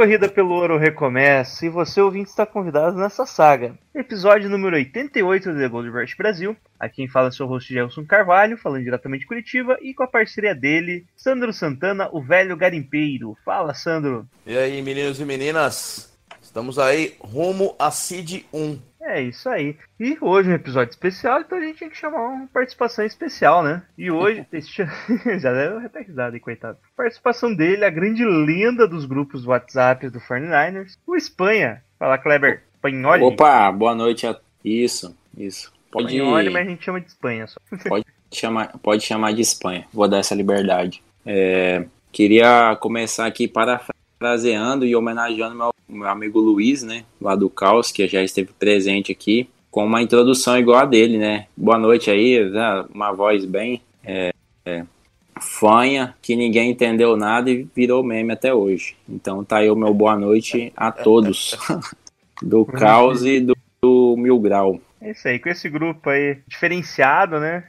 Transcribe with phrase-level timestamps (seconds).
[0.00, 3.74] Corrida pelo ouro recomeça, e você ouvinte está convidado nessa saga.
[3.94, 6.56] Episódio número 88 do The Gold Rush Brasil.
[6.78, 10.06] Aqui quem fala é seu host Gelson Carvalho, falando diretamente de Curitiba, e com a
[10.06, 13.36] parceria dele, Sandro Santana, o velho garimpeiro.
[13.44, 14.26] Fala, Sandro.
[14.46, 16.18] E aí, meninos e meninas?
[16.40, 18.89] Estamos aí rumo a Seed 1.
[19.00, 19.76] É isso aí.
[19.98, 23.62] E hoje é um episódio especial, então a gente tinha que chamar uma participação especial,
[23.62, 23.82] né?
[23.96, 24.46] E hoje,
[25.40, 26.78] já deu até risada coitado.
[26.96, 31.82] Participação dele, a grande lenda dos grupos WhatsApp do 49ers, o Espanha.
[31.98, 32.62] Fala, Kleber.
[32.80, 33.22] Panholi.
[33.22, 35.72] Opa, boa noite a isso, isso.
[35.90, 37.58] Pode, Panholi, mas a gente chama de Espanha só.
[37.88, 39.86] pode, chamar, pode chamar de Espanha.
[39.92, 41.02] Vou dar essa liberdade.
[41.24, 43.48] É, queria começar aqui
[44.20, 49.10] parafraseando e homenageando meu, meu amigo Luiz, né, lá do Caos, que já esteve presente
[49.10, 51.46] aqui, com uma introdução igual a dele, né?
[51.56, 54.32] Boa noite aí, né, uma voz bem é,
[54.66, 54.84] é,
[55.40, 58.94] fanha, que ninguém entendeu nada e virou meme até hoje.
[59.08, 61.56] Então tá aí o meu boa noite a todos
[62.42, 64.78] do Caos e do, do Mil Grau.
[65.00, 67.64] É isso aí, com esse grupo aí diferenciado, né?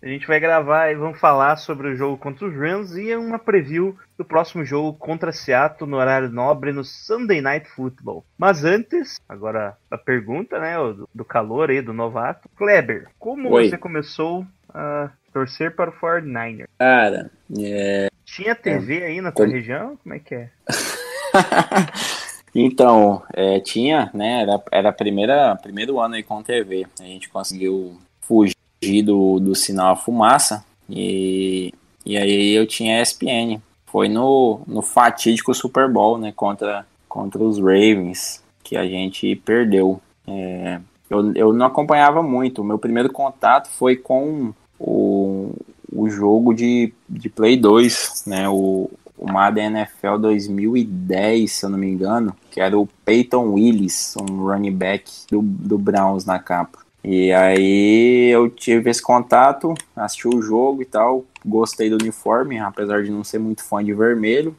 [0.00, 3.40] A gente vai gravar e vamos falar sobre o jogo contra os Rams e uma
[3.40, 8.24] preview do próximo jogo contra Seattle no horário nobre no Sunday Night Football.
[8.38, 12.48] Mas antes, agora a pergunta, né, do, do calor aí, do novato.
[12.56, 13.68] Kleber, como Oi.
[13.68, 16.66] você começou a torcer para o 49ers?
[16.78, 19.98] Cara, é, Tinha TV aí na tua Como- região?
[20.02, 20.50] Como é que é?
[22.54, 24.42] então, é, tinha, né?
[24.42, 26.86] Era, era a primeira, primeiro ano aí com TV.
[26.98, 31.72] A gente conseguiu fugir do, do sinal a fumaça e,
[32.04, 33.60] e aí eu tinha ESPN.
[33.86, 36.32] Foi no, no fatídico Super Bowl, né?
[36.34, 40.00] Contra, contra os Ravens, que a gente perdeu.
[40.26, 42.64] É, eu, eu não acompanhava muito.
[42.64, 45.54] Meu primeiro contato foi com o,
[45.92, 48.48] o jogo de, de Play 2, né?
[48.48, 54.14] O, o Madden NFL 2010, se eu não me engano, que era o Peyton Willis,
[54.20, 56.80] um running back do, do Browns na capa.
[57.02, 63.02] E aí eu tive esse contato, assisti o jogo e tal, gostei do uniforme, apesar
[63.02, 64.56] de não ser muito fã de vermelho,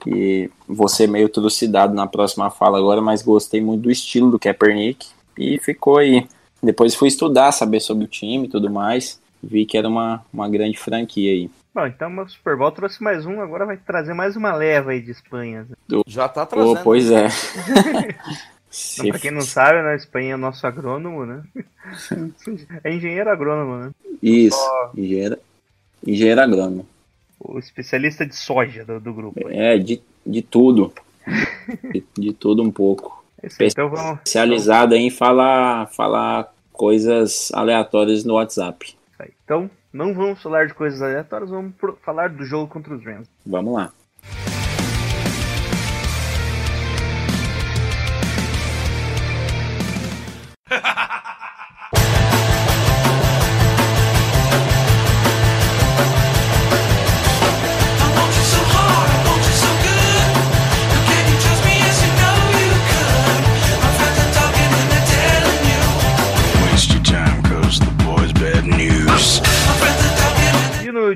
[0.00, 4.38] que vou ser meio trucidado na próxima fala agora, mas gostei muito do estilo do
[4.38, 5.08] Kaepernick
[5.38, 6.26] e ficou aí.
[6.62, 10.48] Depois fui estudar, saber sobre o time e tudo mais, vi que era uma, uma
[10.48, 11.50] grande franquia aí.
[11.72, 15.00] Bom, então o Super Bowl trouxe mais um, agora vai trazer mais uma leva aí
[15.00, 15.66] de Espanha.
[16.06, 16.80] Já tá trazendo.
[16.82, 17.28] pois é.
[18.94, 21.42] Então, pra quem não sabe, né, a Espanha é nosso agrônomo, né?
[22.84, 23.90] É engenheiro agrônomo, né?
[24.22, 24.56] Isso,
[24.96, 25.36] engenheiro,
[26.06, 26.86] engenheiro agrônomo.
[27.38, 29.48] O especialista de soja do, do grupo.
[29.48, 30.92] É, de, de tudo.
[31.92, 33.24] De, de tudo um pouco.
[33.42, 34.18] É isso Então vamos.
[34.18, 38.96] Especializado em falar, falar coisas aleatórias no WhatsApp.
[39.44, 43.28] Então, não vamos falar de coisas aleatórias, vamos falar do jogo contra os Rams.
[43.44, 43.92] Vamos lá.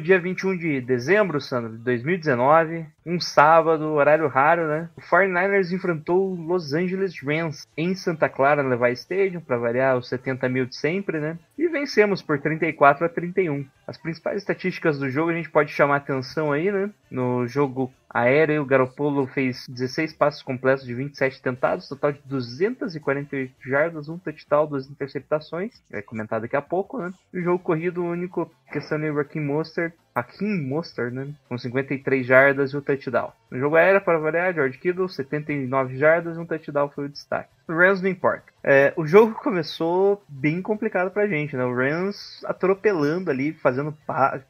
[0.05, 4.91] Dia 21 de dezembro, Sandro, de 2019, um sábado, horário raro, né?
[4.95, 9.97] O 49ers enfrentou o Los Angeles Rams em Santa Clara, no Levi Stadium, para variar
[9.97, 11.39] os 70 mil de sempre, né?
[11.57, 13.67] E vencemos por 34 a 31.
[13.87, 16.91] As principais estatísticas do jogo a gente pode chamar atenção aí, né?
[17.11, 23.53] No jogo aéreo, o Garoppolo fez 16 passos completos de 27 tentados, total de 248
[23.69, 25.83] jardas, um touchdown, duas interceptações.
[25.91, 27.13] Vai comentar daqui a pouco, né?
[27.33, 31.35] O jogo corrido, único questão de Raheem Mostert, Hakim Mostert, né?
[31.49, 33.33] Com 53 jardas e o touchdown.
[33.51, 37.51] No jogo aéreo, para variar, George Kittle, 79 jardas e um touchdown foi o destaque.
[37.67, 38.45] O Rams não importa.
[38.63, 41.65] É, o jogo começou bem complicado pra gente, né?
[41.65, 43.97] O Rams atropelando ali, fazendo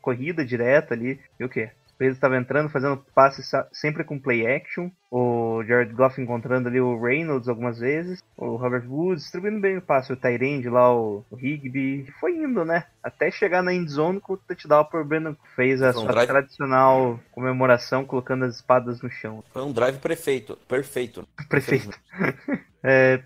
[0.02, 1.18] corrida direta ali.
[1.40, 1.70] E o quê?
[2.00, 4.90] Eles estavam entrando, fazendo passe sa- sempre com play action.
[5.10, 8.20] O Jared Goff encontrando ali o Reynolds algumas vezes.
[8.36, 10.12] O Robert Woods distribuindo bem o passe.
[10.12, 12.12] O Tyrande lá, o, o Higby.
[12.18, 12.84] Foi indo, né?
[13.02, 15.36] Até chegar na endzone com o touchdown por Brandon.
[15.54, 19.44] Fez a um sua drive- tradicional comemoração colocando as espadas no chão.
[19.52, 20.58] Foi um drive perfeito.
[20.68, 21.26] Perfeito.
[21.48, 21.90] Prefeito.
[22.86, 23.22] É,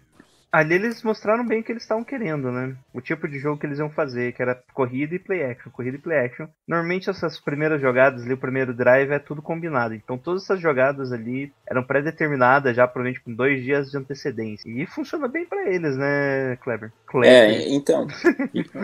[0.50, 2.74] ali eles mostraram bem o que eles estavam querendo, né?
[2.92, 5.96] O tipo de jogo que eles iam fazer, que era corrida e play action, corrida
[5.96, 6.46] e play action.
[6.66, 9.94] Normalmente essas primeiras jogadas ali, o primeiro drive é tudo combinado.
[9.94, 14.68] Então todas essas jogadas ali eram pré-determinadas já, provavelmente com dois dias de antecedência.
[14.68, 16.92] E funciona bem pra eles, né, Kleber?
[17.06, 17.28] Kleber.
[17.38, 18.06] É, então,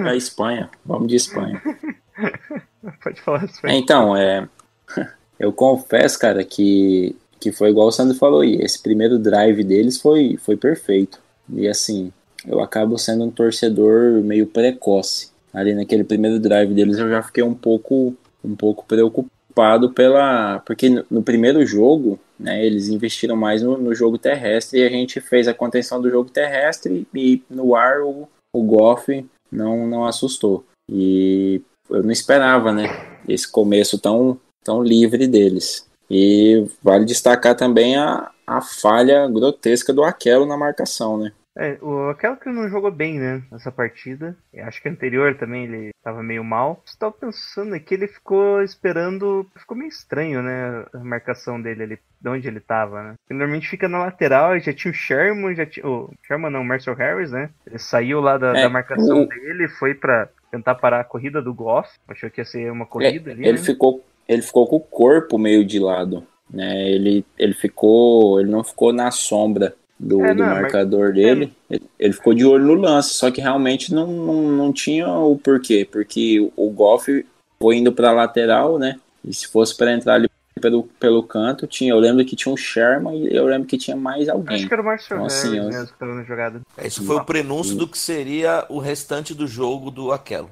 [0.04, 1.60] a Espanha, vamos de Espanha.
[3.02, 4.48] Pode falar isso É, então, é,
[5.38, 8.56] eu confesso, cara, que, que foi igual o Sandro falou aí.
[8.56, 11.23] Esse primeiro drive deles foi, foi perfeito.
[11.52, 12.12] E assim,
[12.46, 15.30] eu acabo sendo um torcedor meio precoce.
[15.52, 18.14] Ali naquele primeiro drive deles eu já fiquei um pouco,
[18.44, 20.60] um pouco preocupado pela.
[20.60, 24.88] Porque no, no primeiro jogo, né, eles investiram mais no, no jogo terrestre e a
[24.88, 30.04] gente fez a contenção do jogo terrestre e no ar o, o Goff não, não
[30.04, 30.64] assustou.
[30.90, 32.88] E eu não esperava, né?
[33.28, 35.88] Esse começo tão, tão livre deles.
[36.10, 41.32] E vale destacar também a, a falha grotesca do Aquelo na marcação, né?
[41.56, 44.36] É, o, aquela que não jogou bem, né, nessa partida.
[44.52, 46.82] Eu acho que anterior também ele tava meio mal.
[46.84, 49.46] Você tava pensando que ele ficou esperando.
[49.56, 50.84] Ficou meio estranho, né?
[50.92, 53.14] A marcação dele ali, de onde ele tava, né?
[53.30, 55.86] Ele normalmente fica na lateral, já tinha o Sherman, já tinha.
[55.86, 57.50] O Sherman não, o Marcel Harris, né?
[57.64, 61.40] Ele saiu lá da, É, da marcação o- dele, foi pra tentar parar a corrida
[61.40, 61.88] do Goff.
[62.08, 63.46] Achou que ia ser uma corrida ali.
[63.46, 63.64] ele né?
[63.64, 66.90] ficou ele ficou com o corpo meio de lado, né?
[66.90, 71.52] Ele, ele ficou ele não ficou na sombra do, É, do não, mas- marcador dele.
[71.70, 75.38] Ele, ele ficou de olho no lance, só que realmente não, não, não tinha o
[75.38, 77.24] porquê, porque o Goff
[77.60, 78.98] foi indo para lateral, né?
[79.24, 80.28] E se fosse para entrar ali
[80.60, 83.96] pelo, pelo canto, tinha, eu lembro que tinha um Sherman e eu lembro que tinha
[83.96, 84.56] mais alguém.
[84.56, 86.60] Acho que era o Marcel Então, assim, eu- mesmo jogada.
[86.76, 90.50] É, Isso foi o prenúncio do que seria o restante do jogo do Aquelo.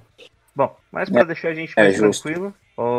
[0.54, 2.22] Bom, mas pra deixar a gente É, mais justo.
[2.24, 2.54] tranquilo,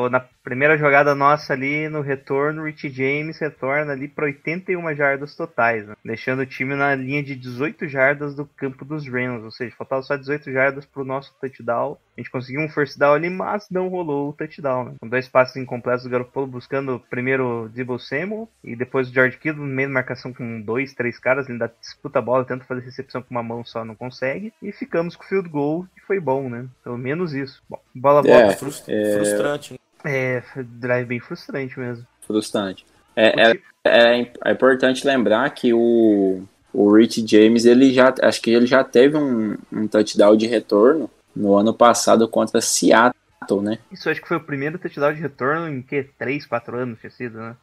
[0.10, 5.36] na primeira jogada nossa ali no retorno, o Rich James retorna ali para 81 jardas
[5.36, 5.95] totais, né?
[6.04, 10.01] deixando o time na linha de 18 jardas do campo dos Rams, ou seja, faltava
[10.04, 11.98] só 18 jardas pro nosso touchdown.
[12.16, 14.94] A gente conseguiu um first down ali, mas não rolou o touchdown, né?
[15.00, 19.38] Com dois passes incompletos do Garoppolo buscando primeiro o Debo Samuel e depois o George
[19.38, 22.66] Kittle no meio da marcação com dois, três caras, ele ainda disputa a bola, tenta
[22.66, 24.54] fazer recepção com uma mão só, não consegue.
[24.62, 26.68] E ficamos com o field goal e foi bom, né?
[26.84, 27.63] Pelo menos isso.
[27.68, 29.74] Bom, bola É, é- Frustrante.
[29.74, 29.80] né?
[30.06, 32.06] É, foi drive bem frustrante mesmo.
[32.28, 32.86] frustrante.
[33.16, 36.44] É, é, é, é importante lembrar que o,
[36.74, 41.10] o Rich James, ele já, acho que ele já teve um, um touchdown de retorno
[41.36, 43.78] no ano passado contra Seattle, né?
[43.92, 46.04] Isso acho que foi o primeiro touchdown de retorno em que?
[46.18, 47.56] 3, 4 anos tinha sido, né?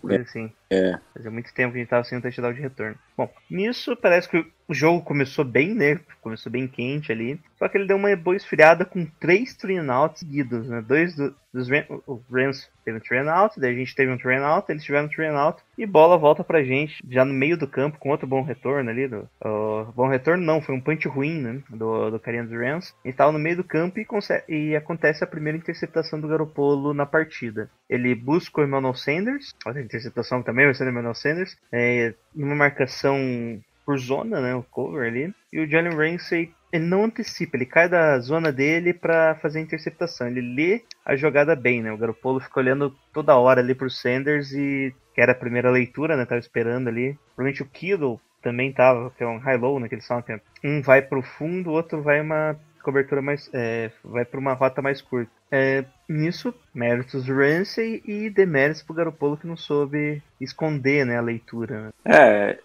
[0.00, 0.50] Coisa assim.
[0.70, 0.98] É.
[1.14, 2.96] Fazia muito tempo que a gente tava sem um touchdown de retorno.
[3.16, 5.98] Bom, nisso parece que o jogo começou bem, né?
[6.20, 7.40] Começou bem quente ali.
[7.58, 10.82] Só que ele deu uma boa esfriada com três three and outs seguidos, né?
[10.86, 14.12] Dois do- dos Ram- o Rams teve um three and out, daí a gente teve
[14.12, 17.02] um three and out, eles tiveram um three and out e bola volta pra gente
[17.08, 19.08] já no meio do campo com outro bom retorno ali.
[19.08, 21.62] Do, o bom retorno não, foi um punch ruim, né?
[21.70, 22.94] Do, do carinha dos Rams.
[23.04, 24.06] Ele tava no meio do campo e,
[24.48, 27.70] e acontece a primeira interceptação do Garopolo na partida.
[27.88, 32.54] Ele busca o Emmanuel Sanders, outra interceptação também vai ser do Emmanuel Sanders, é, numa
[32.54, 33.16] marcação
[33.84, 37.88] por zona, né, o cover ali, e o Jalen Ramsey ele não antecipa, ele cai
[37.88, 42.40] da zona dele pra fazer a interceptação, ele lê a jogada bem, né, o Garoppolo
[42.40, 46.38] fica olhando toda hora ali pro Sanders e que era a primeira leitura, né, tava
[46.38, 50.22] esperando ali, provavelmente o Kittle também tava, que é um high-low, né, que eles falam
[50.22, 54.40] que é- um vai pro fundo, o outro vai uma cobertura mais, é, vai para
[54.40, 55.30] uma rota mais curta.
[55.50, 61.80] É, nisso, méritos Ramsey e deméritos pro Garoppolo que não soube esconder, né, a leitura.
[61.80, 61.90] né.
[62.04, 62.58] É,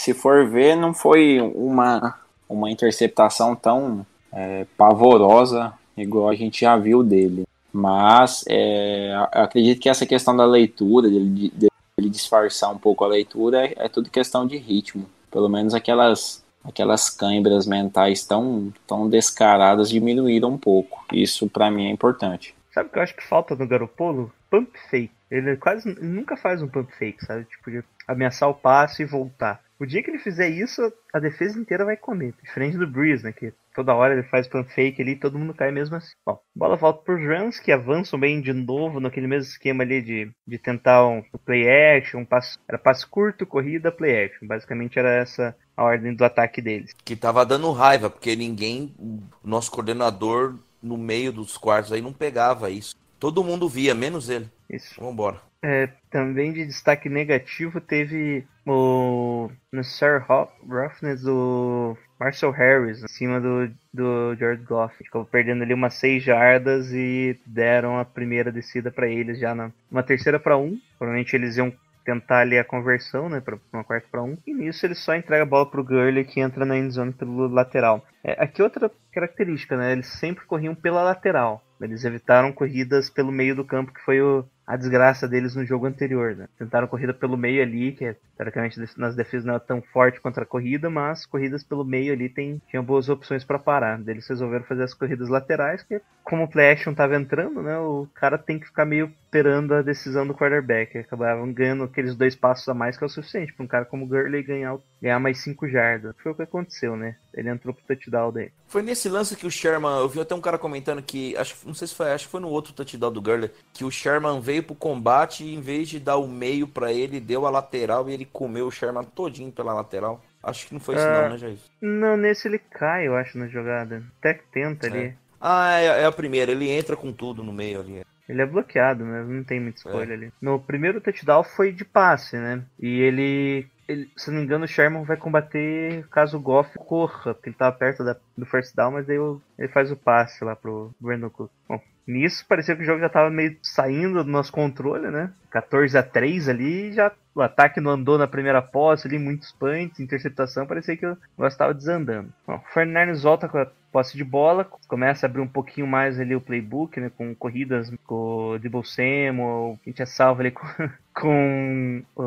[0.00, 2.18] se for ver, não foi uma,
[2.48, 7.44] uma interceptação tão é, pavorosa igual a gente já viu dele.
[7.72, 13.66] Mas é, acredito que essa questão da leitura, dele, dele disfarçar um pouco a leitura,
[13.66, 15.06] é, é tudo questão de ritmo.
[15.30, 21.04] Pelo menos aquelas, aquelas câimbras mentais tão, tão descaradas diminuíram um pouco.
[21.12, 22.54] Isso pra mim é importante.
[22.72, 24.32] Sabe o que eu acho que falta no Garoppolo?
[24.48, 25.12] Pump fake.
[25.30, 27.44] Ele quase ele nunca faz um pump fake, sabe?
[27.44, 29.62] Tipo, ameaçar o passe e voltar.
[29.78, 32.34] O dia que ele fizer isso, a defesa inteira vai comer.
[32.42, 33.32] Diferente do Breeze, né?
[33.32, 36.12] Que toda hora ele faz pump fake ali e todo mundo cai mesmo assim.
[36.26, 40.30] Bom, bola volta pros Rams, que avançam bem de novo naquele mesmo esquema ali de,
[40.46, 44.46] de tentar um play action, um passe, era passe curto, corrida, play action.
[44.46, 46.94] Basicamente era essa a ordem do ataque deles.
[47.02, 48.94] Que tava dando raiva, porque ninguém,
[49.42, 52.94] nosso coordenador, no meio dos quartos aí, não pegava isso.
[53.18, 54.46] Todo mundo via, menos ele.
[54.68, 55.00] Isso.
[55.00, 55.40] Vambora.
[55.62, 60.22] É, também de destaque negativo teve o Necessary
[60.66, 64.96] Roughness do Marcel Harris em cima do, do George Goff.
[64.98, 69.70] Ficou perdendo ali umas 6 jardas e deram a primeira descida para eles já na
[69.90, 70.78] uma terceira para um.
[70.98, 71.72] Provavelmente eles iam
[72.04, 74.36] tentar ali a conversão, né, para uma quarta para um.
[74.46, 78.04] E nisso ele só entrega a bola pro Gurley que entra na endzone pelo lateral.
[78.22, 79.92] É, aqui outra característica, né?
[79.92, 81.62] Eles sempre corriam pela lateral.
[81.80, 85.86] Eles evitaram corridas pelo meio do campo, que foi o, a desgraça deles no jogo
[85.86, 86.36] anterior.
[86.36, 86.48] Né?
[86.56, 90.46] Tentaram corrida pelo meio ali, que teoricamente nas defesas não é tão forte contra a
[90.46, 94.00] corrida, mas corridas pelo meio ali tem, tinham boas opções para parar.
[94.06, 98.38] Eles resolveram fazer as corridas laterais, que como o play tava entrando, né, o cara
[98.38, 100.98] tem que ficar meio esperando a decisão do quarterback.
[100.98, 104.06] Acabavam ganhando aqueles dois passos a mais que é o suficiente para um cara como
[104.06, 106.14] Gurley ganhar, ganhar mais 5 jardas.
[106.22, 107.16] Foi o que aconteceu, né?
[107.32, 108.50] Ele entrou pro touchdown daí.
[108.66, 111.74] Foi nesse lance que o Sherman, eu vi até um cara comentando que, acho, não
[111.74, 114.59] sei se foi, acho que foi no outro touchdown do Gurley, que o Sherman veio
[114.62, 118.12] pro combate e em vez de dar o meio pra ele, deu a lateral e
[118.12, 120.22] ele comeu o Sherman todinho pela lateral.
[120.42, 121.22] Acho que não foi isso Ah.
[121.22, 121.58] não, né, Jair?
[121.80, 124.02] Não, nesse ele cai, eu acho, na jogada.
[124.18, 125.14] Até que tenta ali.
[125.40, 128.02] Ah, é, é a primeira, ele entra com tudo no meio ali.
[128.28, 130.32] Ele é bloqueado mesmo, não tem muita escolha ali.
[130.40, 132.62] No primeiro touchdown foi de passe, né?
[132.78, 137.34] E ele, ele- se não me engano, o Sherman vai combater caso o Goff corra,
[137.34, 140.44] porque ele tava perto da- do first down, mas aí o- ele faz o passe
[140.44, 141.50] lá pro Brandon Cook.
[141.68, 145.30] Bom, nisso parecia que o jogo já tava meio saindo do nosso controle, né?
[145.50, 150.00] 14 a 3 ali, já o ataque não andou na primeira posse ali, muitos punts,
[150.00, 152.32] interceptação, parecia que o negócio tava desandando.
[152.46, 156.18] Bom, o Fernandes volta com a posse de bola, começa a abrir um pouquinho mais
[156.20, 160.50] ali o playbook, né, com corridas com o Debo Samuel, a gente é salvo ali
[160.52, 160.66] com,
[161.14, 162.22] com o-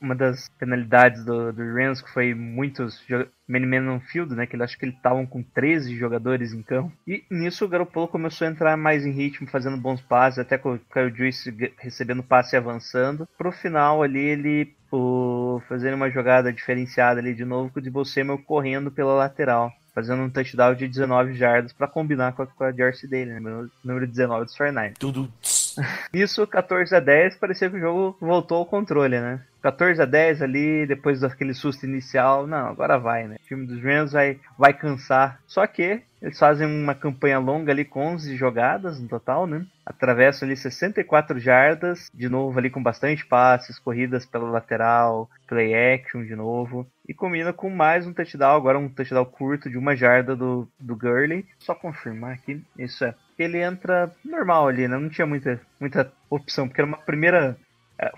[0.00, 4.46] uma das penalidades do, do Rams, que foi muitos jo- man man on field, né,
[4.46, 6.92] que ele acho que eles estavam com 13 jogadores em campo.
[7.06, 10.74] E nisso o Garoppolo começou a entrar mais em ritmo, fazendo bons passes, até com
[10.74, 13.26] o Kyle Juice recebendo passe e avançando.
[13.38, 18.04] Pro final ali ele o, fazendo uma jogada diferenciada ali de novo com o Debo
[18.04, 19.72] Samuel correndo pela lateral.
[19.94, 23.40] Fazendo um touchdown de 19 jardas para combinar com a, com a jersey dele, né?
[23.40, 24.94] número- Número 19 dos 49.
[24.96, 25.28] Tudo.
[26.14, 29.40] Isso, 14 a 10, parecia que o jogo voltou ao controle, né?
[29.62, 33.36] 14 a 10 ali, depois daquele susto inicial, não, agora vai, né?
[33.40, 35.40] O time dos Rams vai, vai cansar.
[35.46, 39.64] Só que eles fazem uma campanha longa ali com 11 jogadas no total, né?
[39.86, 46.24] Atravessam ali 64 jardas, de novo ali com bastante passes, corridas pela lateral, play action
[46.24, 46.86] de novo.
[47.08, 50.96] E combina com mais um touchdown, agora um touchdown curto de uma jarda do, do
[50.96, 51.46] Gurley.
[51.58, 53.14] Só confirmar aqui, isso é.
[53.38, 54.98] Ele entra normal ali, né?
[54.98, 57.56] Não tinha muita, muita opção, porque era uma primeira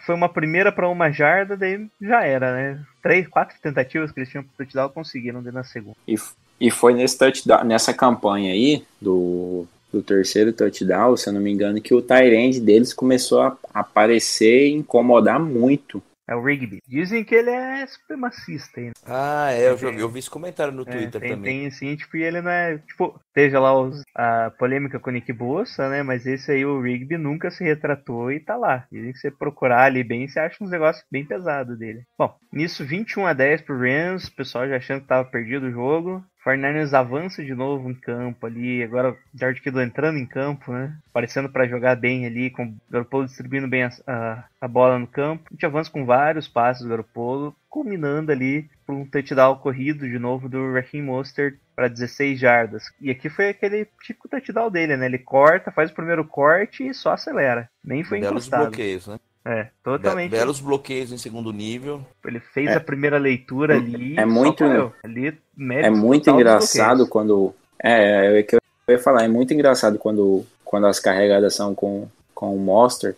[0.00, 2.82] Foi uma primeira para uma jarda, daí já era, né?
[3.02, 5.96] Três, quatro tentativas que eles tinham pro touchdown conseguiram na segunda.
[6.06, 6.16] E,
[6.60, 11.50] e foi nesse touchdown, nessa campanha aí do, do terceiro touchdown, se eu não me
[11.50, 16.02] engano, que o Tyrande deles começou a aparecer e incomodar muito.
[16.30, 16.78] É o Rigby.
[16.86, 18.92] Dizem que ele é supremacista ainda.
[19.04, 21.60] Ah, é, eu, já vi, eu vi esse comentário no É, Twitter tem, também.
[21.60, 22.78] tem assim, tipo, e ele não é.
[22.78, 26.02] Tipo, teve lá os- a polêmica com o Nick Bossa, né?
[26.02, 28.86] Mas esse aí, o Rigby, nunca se retratou e tá lá.
[28.92, 32.04] Dizem que você procurar ali bem, você acha uns negócios bem pesados dele.
[32.16, 35.70] Bom, nisso 21 a 10 pro Rams, o pessoal já achando que tava perdido o
[35.72, 36.24] jogo.
[36.42, 40.96] Fernandes avança de novo em campo ali, agora o George Kittle entrando em campo, né?
[41.10, 45.06] Aparecendo para jogar bem ali, com o Garoppolo distribuindo bem a, a, a bola no
[45.06, 45.44] campo.
[45.50, 50.18] A gente avança com vários passes do Garoppolo, culminando ali por um touchdown corrido de
[50.18, 52.84] novo do Raheem Mostert para 16 jardas.
[53.00, 55.06] E aqui foi aquele típico touchdown dele, né?
[55.06, 57.68] Ele corta, faz o primeiro corte e só acelera.
[57.84, 58.68] Nem foi Belos encostado.
[58.68, 59.18] bloqueios, né?
[59.44, 60.30] É, Be- totalmente.
[60.30, 62.04] Belos bloqueios em segundo nível.
[62.24, 64.18] Ele fez a primeira leitura ali.
[64.18, 64.64] É muito-.
[65.02, 67.54] Ali, É muito engraçado quando.
[67.82, 71.74] É, é o que eu ia falar, é muito engraçado quando, quando as carregadas são
[71.74, 73.16] com, com o Monster,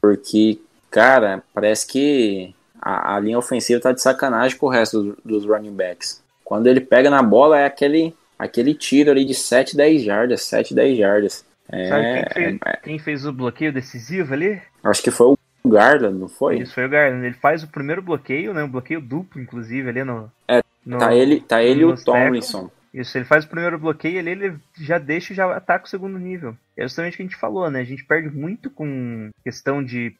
[0.00, 5.16] porque, cara, parece que a, a linha ofensiva tá de sacanagem com o resto dos,
[5.24, 6.22] dos running backs.
[6.44, 10.74] Quando ele pega na bola, é aquele, aquele tiro ali de 7, 10 jardas, 7,
[10.74, 11.44] 10 jardas.
[11.68, 14.60] É, Sabe quem fez, é- quem fez o bloqueio decisivo ali?
[14.84, 16.58] acho que foi o Garland, não foi?
[16.58, 17.24] Isso foi o Garland.
[17.24, 18.62] Ele faz o primeiro bloqueio, né?
[18.62, 20.30] Um bloqueio duplo, inclusive, ali no.
[20.48, 21.94] É, no- Tá ele, tá ele e o.
[21.96, 22.70] Tomlinson.
[22.94, 26.18] Isso, ele faz o primeiro bloqueio ali, ele já deixa e já ataca o segundo
[26.18, 26.56] nível.
[26.74, 27.80] É justamente o que a gente falou, né?
[27.80, 30.14] A gente perde muito com questão de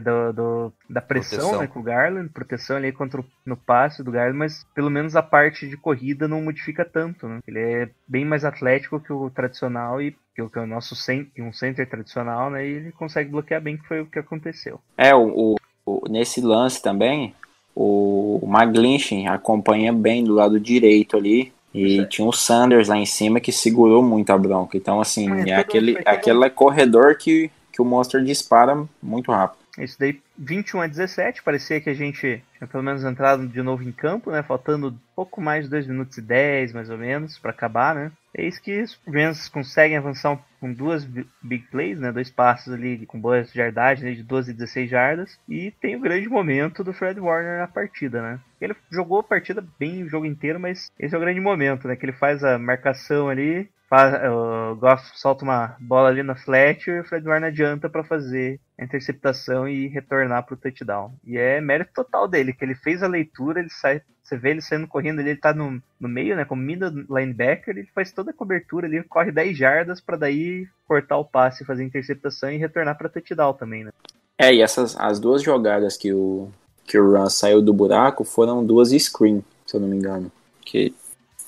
[0.00, 1.60] do, do- da pressão, Proteção.
[1.62, 5.16] né, com o Garland, proteção ali contra o, no passe do Garland, mas pelo menos
[5.16, 7.40] a parte de corrida não modifica tanto, né?
[7.48, 10.94] Ele é bem mais atlético que o tradicional e que o, que o nosso
[11.38, 12.66] um center tradicional, né?
[12.66, 14.80] E ele consegue bloquear bem, que foi o que aconteceu.
[14.98, 17.34] É, o, o- o- nesse lance também,
[17.74, 21.52] o McGlinchey acompanha bem do lado direito ali.
[21.74, 24.78] E tinha o Sanders lá em cima que segurou muito a bronca.
[24.78, 29.58] Então, assim, é todo- aquele, aquele corredor que, que o Monster dispara muito rápido.
[29.78, 33.82] Isso daí, 21 a 17, parecia que a gente tinha pelo menos entrado de novo
[33.82, 34.42] em campo, né?
[34.42, 38.10] Faltando pouco mais de 2 minutos e 10, mais ou menos, para acabar, né?
[38.38, 42.12] Eis que os Rams conseguem avançar com duas bi- big plays, né?
[42.12, 44.12] Dois passos ali com boa jardagem, né?
[44.12, 45.38] de 12 e 16 jardas.
[45.48, 48.40] E tem o grande momento do Fred Warner na partida, né?
[48.60, 51.96] Ele jogou a partida bem o jogo inteiro, mas esse é o grande momento, né?
[51.96, 56.88] Que ele faz a marcação ali, faz, o Goff solta uma bola ali na flat
[56.90, 61.14] e o Fred Warner adianta para fazer a interceptação e retornar pro touchdown.
[61.24, 64.60] E é mérito total dele, que ele fez a leitura, ele sai, você vê ele
[64.60, 68.34] saindo correndo ele tá no, no meio, né, como middle linebacker, ele faz toda a
[68.34, 73.08] cobertura ali, corre 10 jardas para daí cortar o passe, fazer interceptação e retornar para
[73.08, 73.92] touchdown também, né?
[74.36, 76.50] É, e essas as duas jogadas que o
[76.84, 80.30] que o Run saiu do buraco foram duas screen, se eu não me engano.
[80.64, 80.92] Que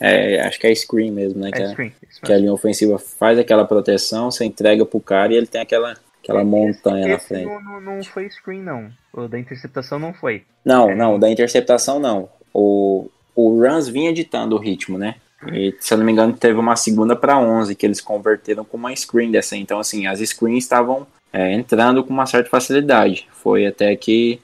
[0.00, 1.50] é, acho que é screen mesmo, né?
[1.50, 1.92] Que, É a- screen,
[2.24, 5.96] que a linha ofensiva faz aquela proteção, você entrega pro cara e ele tem aquela
[6.22, 7.46] aquela montanha na Esse frente.
[7.46, 8.90] não, não, não foi screen, não.
[9.12, 10.44] O da interceptação não foi.
[10.64, 12.28] Não, não, da interceptação não.
[12.60, 15.14] O, o Rams vinha ditando o ritmo, né?
[15.52, 18.76] E, se eu não me engano, teve uma segunda para 11 que eles converteram com
[18.76, 19.56] uma screen dessa.
[19.56, 23.28] Então, assim, as screens estavam é, entrando com uma certa facilidade.
[23.30, 24.40] Foi até que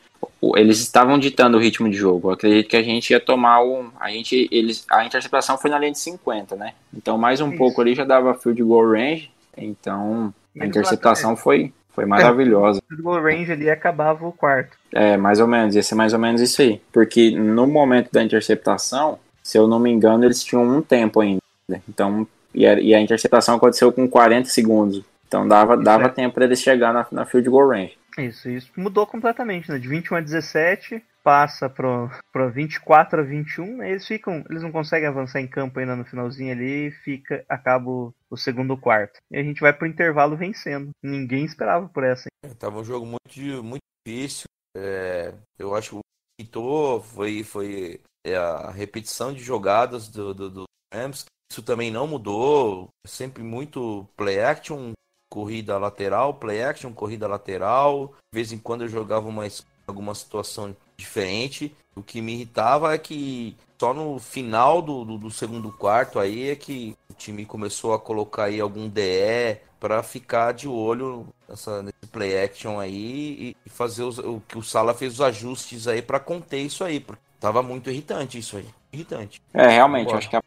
[0.55, 2.29] eles estavam ditando o ritmo de jogo.
[2.29, 3.91] Eu acredito que a gente ia tomar o.
[3.99, 6.75] A, gente, eles, a interceptação foi na linha de 50, né?
[6.97, 7.59] Então, mais um Isso.
[7.59, 9.31] pouco ali já dava field goal range.
[9.57, 12.83] Então, a interceptação foi, foi maravilhosa.
[12.91, 14.77] O goal range ali acabava o quarto.
[14.93, 16.81] É, mais ou menos, ia ser mais ou menos isso aí.
[16.93, 21.41] Porque no momento da interceptação, se eu não me engano, eles tinham um tempo ainda.
[21.89, 25.03] Então, e a, e a interceptação aconteceu com 40 segundos.
[25.27, 26.09] Então dava, Isso dava é.
[26.09, 27.97] tempo para eles chegar na, na field goal range.
[28.19, 29.79] Isso, isso mudou completamente, né?
[29.79, 33.91] De 21 a 17, passa pro, pro 24 a 21, né?
[33.91, 38.37] eles ficam, eles não conseguem avançar em campo ainda no finalzinho ali, fica, acaba o,
[38.37, 39.19] segundo quarto.
[39.31, 40.91] E a gente vai pro intervalo vencendo.
[41.03, 42.29] Ninguém esperava por essa.
[42.45, 44.45] É, Tava um jogo muito, muito difícil.
[44.77, 46.01] É, eu acho que o
[46.39, 51.25] irritou foi, foi é, a repetição de jogadas do, do, do Rams.
[51.51, 52.89] Isso também não mudou.
[53.07, 54.93] Sempre muito play action,
[55.33, 58.09] corrida lateral, play action, corrida lateral.
[58.09, 59.45] De vez em quando eu jogava uma,
[59.87, 61.75] alguma situação diferente.
[61.95, 66.51] O que me irritava é que só no final do, do, do segundo quarto aí
[66.51, 71.83] é que o time começou a colocar aí algum DE para ficar de olho nessa,
[71.83, 76.01] nesse play action aí e, fazer os- o que o Sala fez os ajustes aí
[76.01, 78.67] para conter isso aí, porque tava muito irritante isso aí.
[78.93, 79.43] Irritante.
[79.53, 80.43] É, realmente, acho que a,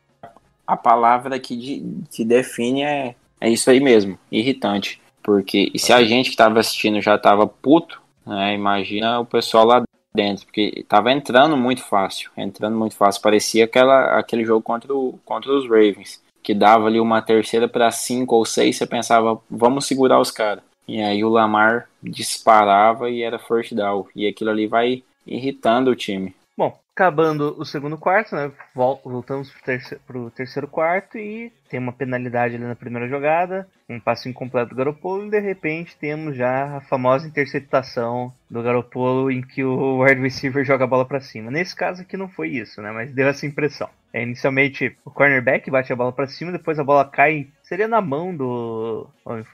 [0.66, 5.00] a palavra que, de, que define é, é isso aí mesmo, irritante.
[5.22, 9.66] Porque e se a gente que estava assistindo já estava puto, né, imagina o pessoal
[9.66, 9.84] lá
[10.14, 13.22] dentro, porque tava entrando muito fácil, entrando muito fácil.
[13.22, 17.92] Parecia aquela, aquele jogo contra, o, contra os Ravens, que dava ali uma terceira para
[17.92, 20.64] cinco ou seis, você pensava, vamos segurar os caras.
[20.88, 24.08] E aí o Lamar disparava e era first down.
[24.16, 26.34] E aquilo ali vai irritando o time.
[26.58, 28.52] Bom, acabando o segundo quarto, né?
[28.74, 33.68] vol- Voltamos pro terceiro, pro terceiro quarto e tem uma penalidade ali na primeira jogada,
[33.90, 39.32] um passe incompleto do Garopolo e de repente temos já a famosa interceptação do Garopolo
[39.32, 41.52] em que o wide receiver joga a bola pra cima.
[41.52, 42.92] Nesse caso aqui não foi isso, né?
[42.92, 43.90] Mas deu essa impressão.
[44.14, 48.02] É, inicialmente o cornerback bate a bola pra cima, depois a bola cai, seria na
[48.02, 49.08] mão do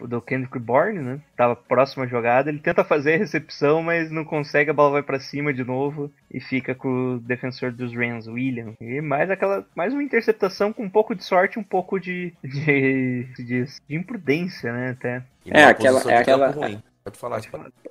[0.08, 1.19] do Kendrick Bourne, né?
[1.36, 5.04] Tava próximo à jogada, ele tenta fazer a recepção, mas não consegue, a bola vai
[5.04, 8.76] pra cima de novo e fica com o defensor dos Rams, William.
[8.80, 13.24] E mais aquela, mais uma interceptação com um pouco de sorte, um pouco de de,
[13.38, 15.24] de, de imprudência, né, até.
[15.46, 16.82] É, aquela- é aquela- ruim.
[17.04, 17.42] Pode falar,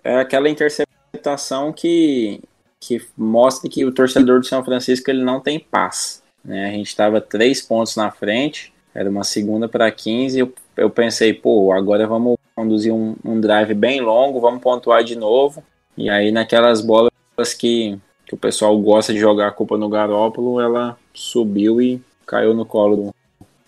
[0.02, 2.40] é aquela interceptação que,
[2.80, 6.22] que mostra que o torcedor do São Francisco ele não tem paz.
[6.44, 6.70] Né?
[6.70, 10.38] A gente estava três pontos na frente, era uma segunda para 15.
[10.38, 15.14] Eu, eu pensei, pô, agora vamos conduzir um, um drive bem longo, vamos pontuar de
[15.16, 15.62] novo.
[15.96, 17.10] E aí, naquelas bolas
[17.58, 22.54] que, que o pessoal gosta de jogar a culpa no Garópolo, ela subiu e caiu
[22.54, 23.14] no colo do,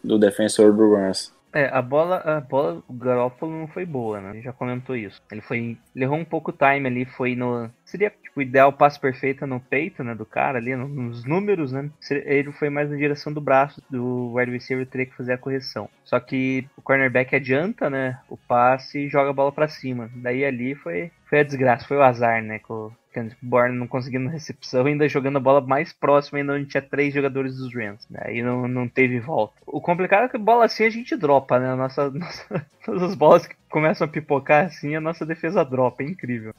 [0.05, 1.33] do defensor do Rams.
[1.53, 4.31] É, a bola, a bola Garoppolo não foi boa, né?
[4.31, 5.23] A gente já comentou isso.
[5.31, 8.73] Ele foi, ele errou um pouco o time ali, foi no, seria tipo o ideal
[8.73, 11.89] passe perfeito no peito, né, do cara ali, no- nos números, né?
[12.11, 15.89] Ele foi mais na direção do braço do wide receiver teria que fazer a correção.
[16.05, 20.11] Só que o cornerback adianta, né, o passe e joga a bola pra cima.
[20.17, 23.87] Daí ali foi, foi a desgraça, foi o azar, né, com o Kendrick Bourne não
[23.87, 28.05] conseguindo recepção, ainda jogando a bola mais próxima, ainda onde tinha três jogadores dos Rams.
[28.17, 29.55] Aí não, não teve volta.
[29.65, 31.73] O complicado é que bola assim a gente dropa, né?
[31.77, 36.03] Nossa, nossa- todas as bolas que começam a pipocar assim, a nossa defesa dropa.
[36.03, 36.53] É incrível.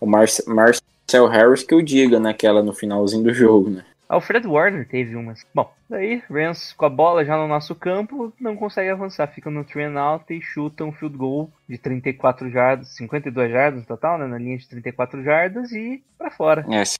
[0.00, 3.84] O Marce- Marcel Harris que o diga naquela no finalzinho do jogo, né?
[4.08, 5.44] Ah, o Fred Warner teve umas.
[5.54, 9.26] Bom, daí Rams com a bola já no nosso campo, não consegue avançar.
[9.28, 13.80] Fica no three and out e chuta um field goal de 34 jardas, 52 jardas
[13.80, 14.26] no total, né?
[14.26, 16.64] Na linha de 34 jardas e pra fora.
[16.70, 16.96] É, c-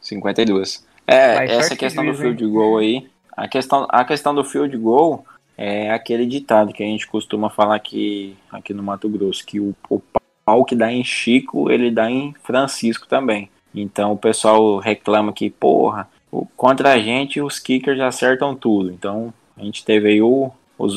[0.00, 0.86] 52.
[1.06, 3.06] É, Mais essa questão que do field goal aí,
[3.36, 5.26] a questão, a questão do field goal
[5.58, 9.74] é aquele ditado que a gente costuma falar aqui, aqui no Mato Grosso, que o,
[9.90, 10.00] o
[10.46, 13.50] pau que dá em Chico, ele dá em Francisco também.
[13.74, 16.08] Então o pessoal reclama que, porra,
[16.56, 18.90] contra a gente os kickers acertam tudo.
[18.90, 20.88] Então a gente teve aí o, o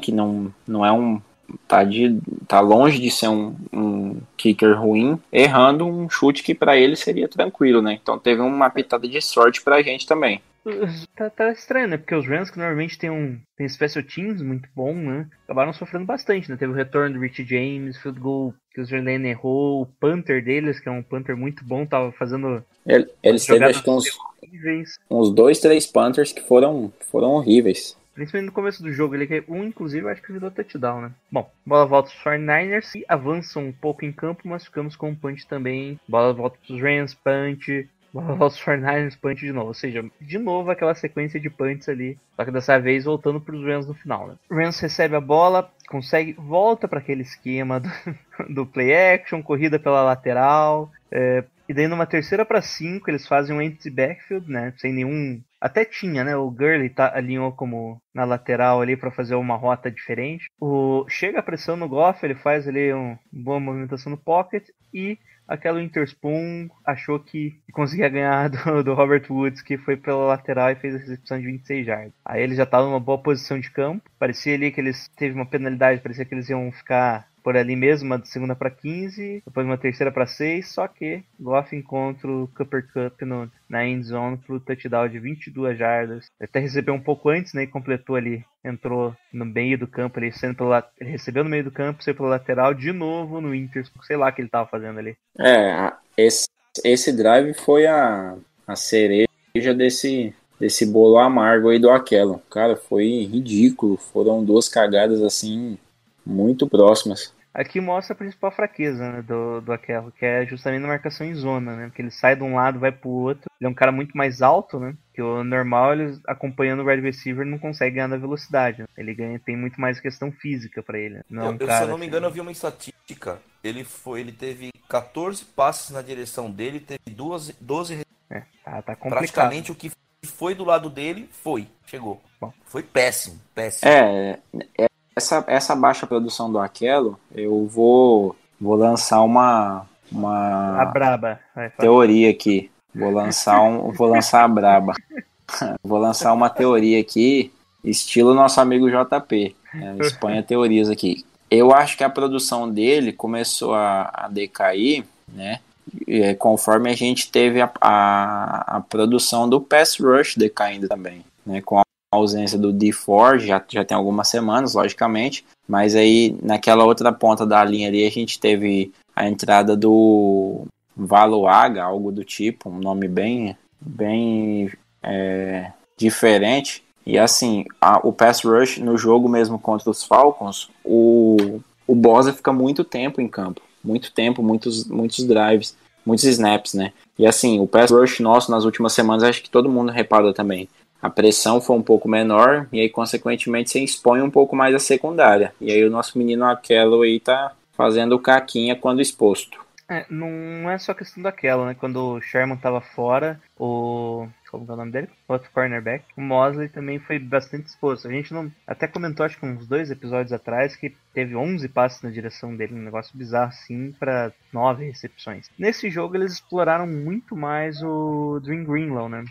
[0.00, 1.20] que não, não é um.
[1.68, 6.76] Tá, de, tá longe de ser um, um kicker ruim, errando um chute que pra
[6.76, 7.98] ele seria tranquilo, né?
[8.00, 10.40] Então teve uma pitada de sorte pra gente também.
[11.14, 11.96] Tá, tá estranho, né?
[11.98, 15.26] Porque os Rams, que normalmente tem um tem special teams muito bom, né?
[15.44, 16.56] Acabaram sofrendo bastante, né?
[16.56, 20.80] Teve o retorno do Rich James, field goal que o Zerlane errou, o punter deles,
[20.80, 24.06] que é um punter muito bom, tava fazendo Ele- Eles teve acho que uns,
[24.42, 24.98] horríveis.
[25.10, 27.96] uns dois, três Panthers que foram, foram horríveis.
[28.14, 31.10] Principalmente no começo do jogo, ele que um, inclusive, acho que virou touchdown, né?
[31.30, 35.14] Bom, bola volta pros 49ers e avançam um pouco em campo, mas ficamos com um
[35.14, 35.98] punch também.
[36.08, 37.88] Bola volta pros Rams, punch.
[38.12, 39.68] Bola volta pros 49ers, punch de novo.
[39.68, 42.16] Ou seja, de novo aquela sequência de punts ali.
[42.36, 44.34] Só que dessa vez voltando pros Rams no final, né?
[44.48, 47.90] Rams recebe a bola, consegue, volta para aquele esquema do,
[48.48, 50.90] do play action, corrida pela lateral.
[51.10, 54.72] é, e daí numa terceira para cinco eles fazem um empty backfield, né?
[54.76, 55.40] Sem nenhum.
[55.64, 56.36] Até tinha, né?
[56.36, 60.44] O Gurley tá, alinhou como na lateral ali para fazer uma rota diferente.
[60.60, 65.18] O chega a pressão no Goff, ele faz ali uma boa movimentação no pocket e
[65.48, 70.76] aquela Interspoon achou que conseguia ganhar do, do Robert Woods, que foi pela lateral e
[70.76, 72.12] fez a recepção de 26 jardas.
[72.22, 74.04] Aí ele já tava numa boa posição de campo.
[74.18, 78.06] Parecia ali que eles teve uma penalidade, parecia que eles iam ficar por ali mesmo,
[78.06, 82.48] uma de segunda para 15, depois uma terceira para 6, só que Goff encontra o
[82.56, 86.24] Cooper Cup no, na end zone pro touchdown de 22 jardas.
[86.40, 90.18] Ele até recebeu um pouco antes, né, e completou ali, entrou no meio do campo,
[90.18, 93.54] ele, sendo pelo, ele recebeu no meio do campo, saiu pelo lateral, de novo no
[93.54, 95.14] Inter, sei lá o que ele tava fazendo ali.
[95.38, 96.48] É, esse,
[96.82, 99.28] esse drive foi a, a cereja
[99.76, 102.40] desse, desse bolo amargo aí do Aquelo.
[102.50, 103.98] Cara, foi ridículo.
[103.98, 105.76] Foram duas cagadas assim,
[106.24, 107.33] muito próximas.
[107.54, 111.34] Aqui mostra a principal fraqueza né, do, do Akello, que é justamente na marcação em
[111.34, 111.86] zona, né?
[111.86, 113.48] Porque ele sai de um lado vai pro outro.
[113.60, 114.96] Ele é um cara muito mais alto, né?
[115.14, 118.82] Que o normal, ele acompanhando o wide receiver não consegue ganhar na velocidade.
[118.82, 118.88] né?
[118.98, 121.14] Ele ganha, tem muito mais questão física pra ele.
[121.18, 121.22] né?
[121.30, 122.50] Não é Eu- um eu, se cara eu não me assim- engano, eu vi uma
[122.50, 123.38] estatística.
[123.62, 128.96] Ele foi, ele teve 14 passes na direção dele, teve duas, 12 É, tá, tá
[128.96, 129.10] complicado.
[129.18, 129.92] praticamente o que
[130.26, 132.20] foi do lado dele foi, chegou.
[132.40, 132.52] Bom.
[132.64, 133.88] Foi péssimo, péssimo.
[133.90, 134.38] É,
[134.78, 141.40] é, essa, essa baixa produção do Aquelo, eu vou, vou lançar uma, A uma braba.
[141.54, 142.70] Vai, teoria aqui.
[142.94, 144.94] Vou lançar, um, vou lançar a braba.
[145.82, 149.56] vou lançar uma teoria aqui, estilo nosso amigo JP.
[149.74, 151.24] né, Exponha teorias aqui.
[151.50, 155.60] Eu acho que a produção dele começou a, a decair, né?
[156.06, 161.24] e, é, conforme a gente teve a, a, a produção do pass rush decaindo também,
[161.44, 161.60] né?
[161.60, 161.82] Com a
[162.14, 167.62] ausência do D4, já, já tem algumas semanas, logicamente, mas aí naquela outra ponta da
[167.64, 173.56] linha ali a gente teve a entrada do Valuaga, algo do tipo, um nome bem,
[173.80, 174.70] bem
[175.02, 176.82] é, diferente.
[177.06, 182.32] E assim, a- o pass rush no jogo mesmo contra os Falcons, o, o Bosa
[182.32, 183.60] fica muito tempo em campo.
[183.82, 186.92] Muito tempo, muitos, muitos drives, muitos snaps, né?
[187.18, 190.68] E assim, o pass rush nosso nas últimas semanas, acho que todo mundo reparou também.
[191.04, 194.78] A pressão foi um pouco menor e aí, consequentemente, você expõe um pouco mais a
[194.78, 195.52] secundária.
[195.60, 199.62] E aí o nosso menino Aquelo aí tá fazendo caquinha quando exposto.
[199.86, 201.74] É, não é só questão daquela, né?
[201.74, 204.26] Quando o Sherman tava fora, o.
[204.50, 205.10] Como é o nome dele?
[205.28, 206.06] Outro cornerback.
[206.16, 208.08] O Mosley também foi bastante exposto.
[208.08, 208.50] A gente não.
[208.66, 212.72] Até comentou, acho que uns dois episódios atrás, que teve 11 passes na direção dele.
[212.72, 215.50] Um negócio bizarro assim, para 9 recepções.
[215.58, 219.22] Nesse jogo, eles exploraram muito mais o Dream Greenlaw, né?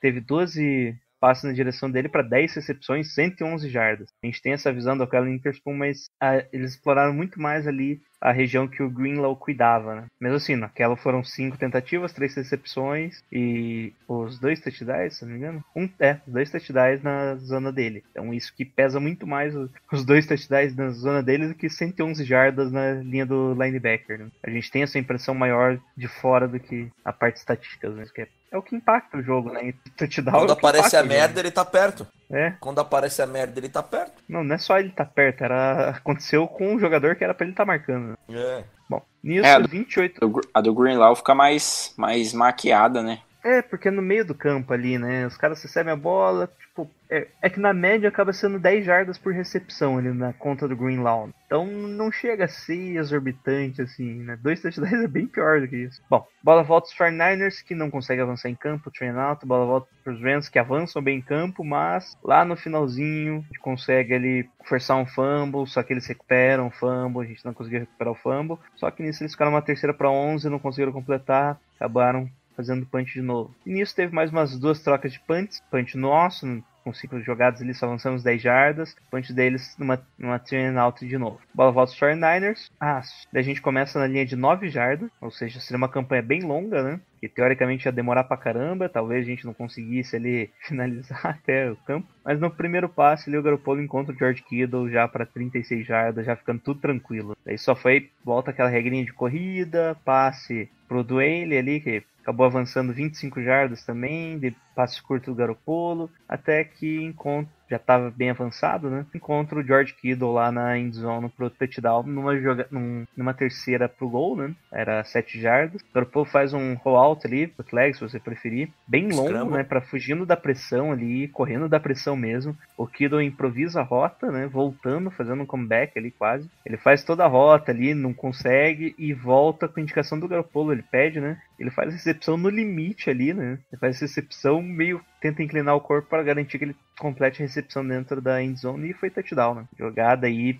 [0.00, 4.08] Teve 12 passes na direção dele para 10 recepções, 111 jardas.
[4.22, 8.00] A gente tem essa visão do Kellen Interspoon, mas ah, eles exploraram muito mais ali
[8.20, 10.04] a região que o Greenlaw cuidava, né?
[10.20, 15.38] Mesmo assim, naquela foram cinco tentativas, três recepções e os dois touchdowns, se não me
[15.38, 15.64] engano.
[15.74, 18.04] Um, é, os dois touchdowns na zona dele.
[18.10, 19.54] Então isso que pesa muito mais
[19.92, 24.18] os dois touchdowns na zona dele do que 111 jardas na linha do linebacker.
[24.18, 24.28] Né?
[24.42, 28.04] A gente tem essa impressão maior de fora do que a parte estatística, né?
[28.14, 29.72] Que é, é o que impacta o jogo, né?
[29.96, 32.06] Touchdown é Quando o que aparece a merda, ele tá perto.
[32.30, 34.12] É, Quando aparece a merda, ele tá perto.
[34.28, 37.44] não, não é só ele tá perto, era aconteceu com um jogador que era pra
[37.44, 38.10] ele estar marcando.
[38.10, 38.16] né?
[38.30, 38.64] É.
[38.88, 43.02] Bom, nisso É, a do- 28 Do Gr- A do Greenlaw fica mais, mais maquiada,
[43.02, 43.20] né?
[43.44, 45.26] É, porque é no meio do campo ali, né?
[45.26, 49.18] Os caras recebem a bola, tipo, é, é que na média acaba sendo 10 jardas
[49.18, 51.30] por recepção ali na conta do Greenlaw.
[51.46, 54.38] Então não chega a ser exorbitante assim, né?
[54.40, 56.02] Dois touchdowns é bem pior do que isso.
[56.08, 59.66] Bom, bola volta para os 49ers que não conseguem avançar em campo, train out, bola
[59.66, 63.58] volta para os Rams que avançam bem em campo, mas lá no finalzinho a gente
[63.60, 67.80] consegue ali forçar um fumble, só que eles recuperam o fumble, a gente não conseguiu
[67.80, 68.58] recuperar o fumble.
[68.76, 73.14] Só que nisso eles ficaram uma terceira para 11, não conseguiram completar, acabaram fazendo punch
[73.14, 73.54] de novo.
[73.64, 76.44] E nisso teve mais umas duas trocas de punts, punch nosso,
[76.88, 81.18] com cinco jogadas ali, só avançamos 10 jardas, punch deles numa, numa turn out de
[81.18, 81.38] novo.
[81.54, 83.00] Bola volta aos 49ers, ah,
[83.32, 86.42] daí a gente começa na linha de 9 jardas, ou seja, seria uma campanha bem
[86.42, 87.00] longa, né?
[87.20, 91.76] Que teoricamente ia demorar pra caramba, talvez a gente não conseguisse ali finalizar até o
[91.76, 92.08] campo.
[92.24, 96.24] Mas no primeiro passe ali o Garoppolo encontra o George Kittle já para 36 jardas,
[96.24, 97.36] já ficando tudo tranquilo.
[97.44, 102.92] Daí só foi, volta aquela regrinha de corrida, passe pro Dwayne ali, que acabou avançando
[102.92, 108.88] 25 jardas também, de passe curto do Garopolo, até que encontra, já estava bem avançado,
[108.90, 109.04] né?
[109.14, 114.08] Encontra o George Kittle lá na endzone pro touchdown, numa, joga, num, numa terceira pro
[114.08, 114.54] gol, né?
[114.72, 115.82] Era 7 jardas.
[115.82, 119.64] O Garopolo faz um rollout ali, bootleg, se você preferir, bem longo, né?
[119.64, 122.56] Para fugindo da pressão ali, correndo da pressão mesmo.
[122.76, 124.46] O Kittle improvisa a rota, né?
[124.46, 126.48] Voltando, fazendo um comeback ali quase.
[126.64, 130.72] Ele faz toda a rota ali, não consegue e volta com a indicação do Garopolo.
[130.72, 131.38] Ele pede, né?
[131.58, 133.58] Ele faz a recepção no limite ali, né?
[133.70, 137.46] Ele faz a recepção meio tenta inclinar o corpo para garantir que ele complete a
[137.46, 139.64] recepção dentro da end zone e foi touchdown, né?
[139.78, 140.58] Jogada aí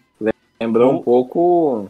[0.61, 1.89] Lembrou O- um pouco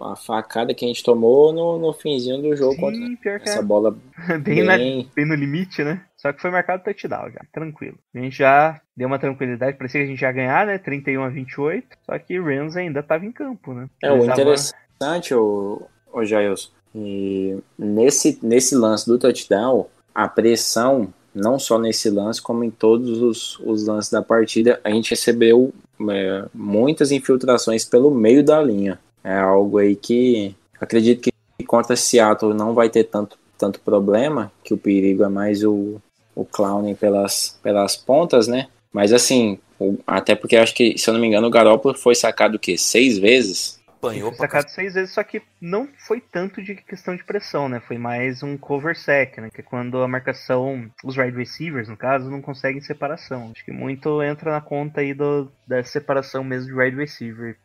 [0.00, 3.48] a facada que a gente tomou no, no finzinho do jogo contra Sim, pior que
[3.48, 3.62] essa é.
[3.62, 3.90] bola
[4.42, 5.10] bem, na- bem...
[5.14, 6.04] bem no limite, né?
[6.16, 7.98] Só que foi marcado touchdown já, tranquilo.
[8.14, 10.78] A gente já deu uma tranquilidade, parecia que a gente ia ganhar, né?
[10.78, 11.86] 31 a 28.
[12.06, 13.88] Só que Rams ainda tava em campo, né?
[14.02, 21.12] É, o Eles interessante, o, o Jailson, e nesse, nesse lance do touchdown, a pressão,
[21.34, 25.72] não só nesse lance, como em todos os, os lances da partida, a gente recebeu
[26.10, 28.98] é, muitas infiltrações pelo meio da linha.
[29.24, 34.74] É algo aí que acredito que contra Seattle não vai ter tanto, tanto problema, que
[34.74, 36.00] o perigo é mais o,
[36.34, 38.68] o clowning pelas, pelas pontas, né?
[38.92, 39.58] Mas assim,
[40.06, 42.76] até porque acho que, se eu não me engano, o Garoppolo foi sacado o quê?
[42.76, 43.80] Seis vezes?
[44.02, 47.78] Apanhou sacado seis vezes, só que não foi tanto de questão de pressão, né?
[47.78, 49.48] Foi mais um cover sec, né?
[49.48, 53.52] Que é quando a marcação, os wide receivers, no caso, não conseguem separação.
[53.54, 57.56] Acho que muito entra na conta aí do, da separação mesmo de wide receiver.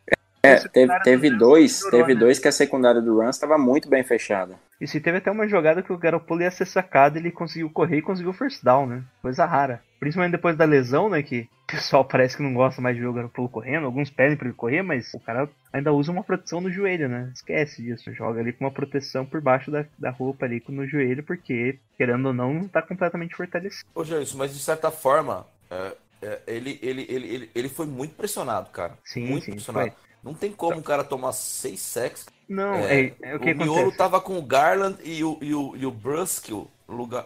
[0.43, 2.19] É, teve, teve do dois, teve né?
[2.19, 4.55] dois que a secundária do Rams estava muito bem fechada.
[4.79, 7.97] E se teve até uma jogada que o Garoppolo ia ser sacado, ele conseguiu correr
[7.97, 9.03] e conseguiu first down, né?
[9.21, 9.81] Coisa rara.
[9.99, 11.23] Principalmente depois da lesão, né?
[11.23, 13.85] Que o pessoal parece que não gosta mais de ver o Garoppolo correndo.
[13.85, 17.31] Alguns pedem pra ele correr, mas o cara ainda usa uma proteção no joelho, né?
[17.33, 18.13] Esquece disso.
[18.13, 22.27] Joga ali com uma proteção por baixo da, da roupa ali no joelho, porque, querendo
[22.27, 23.89] ou não, não tá completamente fortalecido.
[23.95, 28.13] Ô, Jailson, mas de certa forma, é, é, ele, ele, ele, ele, ele foi muito
[28.15, 28.97] pressionado, cara.
[29.03, 29.89] Sim, muito sim, pressionado.
[29.89, 30.06] foi.
[30.27, 32.25] Não tem como o cara tomar seis sacks.
[32.49, 35.55] Não, É, é, é o que o Miolo tava com o Garland e o, e
[35.55, 36.67] o, e o Bruskill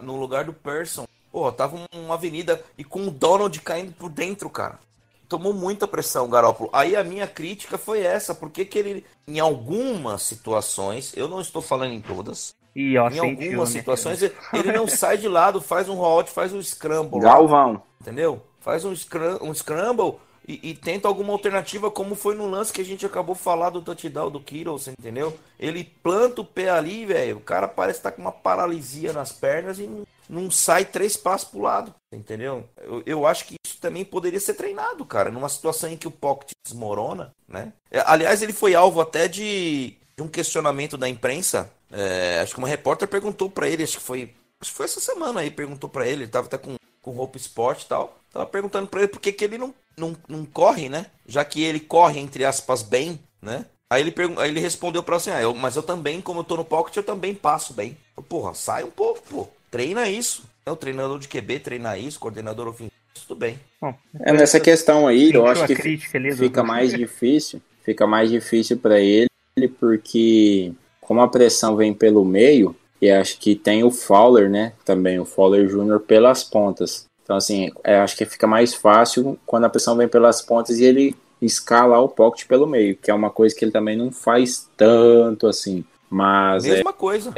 [0.02, 1.04] no lugar, do Person.
[1.30, 4.78] Pô, tava um- uma avenida e com o Donald caindo por dentro, cara.
[5.28, 6.68] Tomou muita pressão, Garópolo.
[6.72, 11.62] Aí a minha crítica foi essa, porque que ele, em algumas situações, eu não estou
[11.62, 13.80] falando em todas, E ó, em sentiu, algumas né?
[13.80, 17.20] situações, ele, ele não sai de lado, faz um rollout, faz um scramble.
[17.20, 17.82] Galvão.
[18.00, 18.42] entendeu?
[18.60, 22.80] Faz um, scrum, um scramble e, e tenta alguma alternativa, como foi no lance que
[22.80, 25.38] a gente acabou de falar do touchdown do Kittle, você entendeu?
[25.58, 29.78] Ele planta o pé ali, velho, o cara parece estar com uma paralisia nas pernas
[29.78, 32.64] e não, não sai três passos pro lado, entendeu?
[32.78, 36.12] Eu, eu acho que isso também poderia ser treinado, cara, numa situação em que o
[36.12, 37.72] pocket desmorona, né?
[37.90, 42.58] É, Aliás, ele foi alvo até de, de um questionamento da imprensa, é, acho que
[42.58, 45.90] uma repórter perguntou pra ele, acho que foi Acho que foi essa semana aí, perguntou
[45.90, 48.18] pra ele, ele tava até com, com roupa esporte e tal.
[48.32, 51.06] Tava perguntando pra ele por que, que ele não, não, não corre, né?
[51.26, 53.66] Já que ele corre, entre aspas, bem, né?
[53.90, 56.40] Aí ele, pergun- aí ele respondeu pra ela assim, ah, eu, mas eu também, como
[56.40, 57.94] eu tô no pocket, eu também passo bem.
[58.16, 59.48] Eu, Porra, sai um pouco, pô.
[59.70, 60.44] Treina isso.
[60.64, 62.92] É o treinador de QB treinar isso, coordenador ofensivo,
[63.26, 63.58] tudo bem.
[63.80, 68.30] Bom, É nessa questão aí, eu acho que crítica fica do- mais difícil, fica mais
[68.30, 69.28] difícil para ele,
[69.80, 74.74] porque como a pressão vem pelo meio, e acho que tem o Fowler, né?
[74.84, 75.98] Também o Fowler Jr.
[75.98, 77.06] pelas pontas.
[77.24, 80.84] Então assim, é, acho que fica mais fácil quando a pressão vem pelas pontas e
[80.84, 84.68] ele escala o pocket pelo meio, que é uma coisa que ele também não faz
[84.76, 85.84] tanto assim.
[86.08, 87.32] Mas é, Mesma coisa.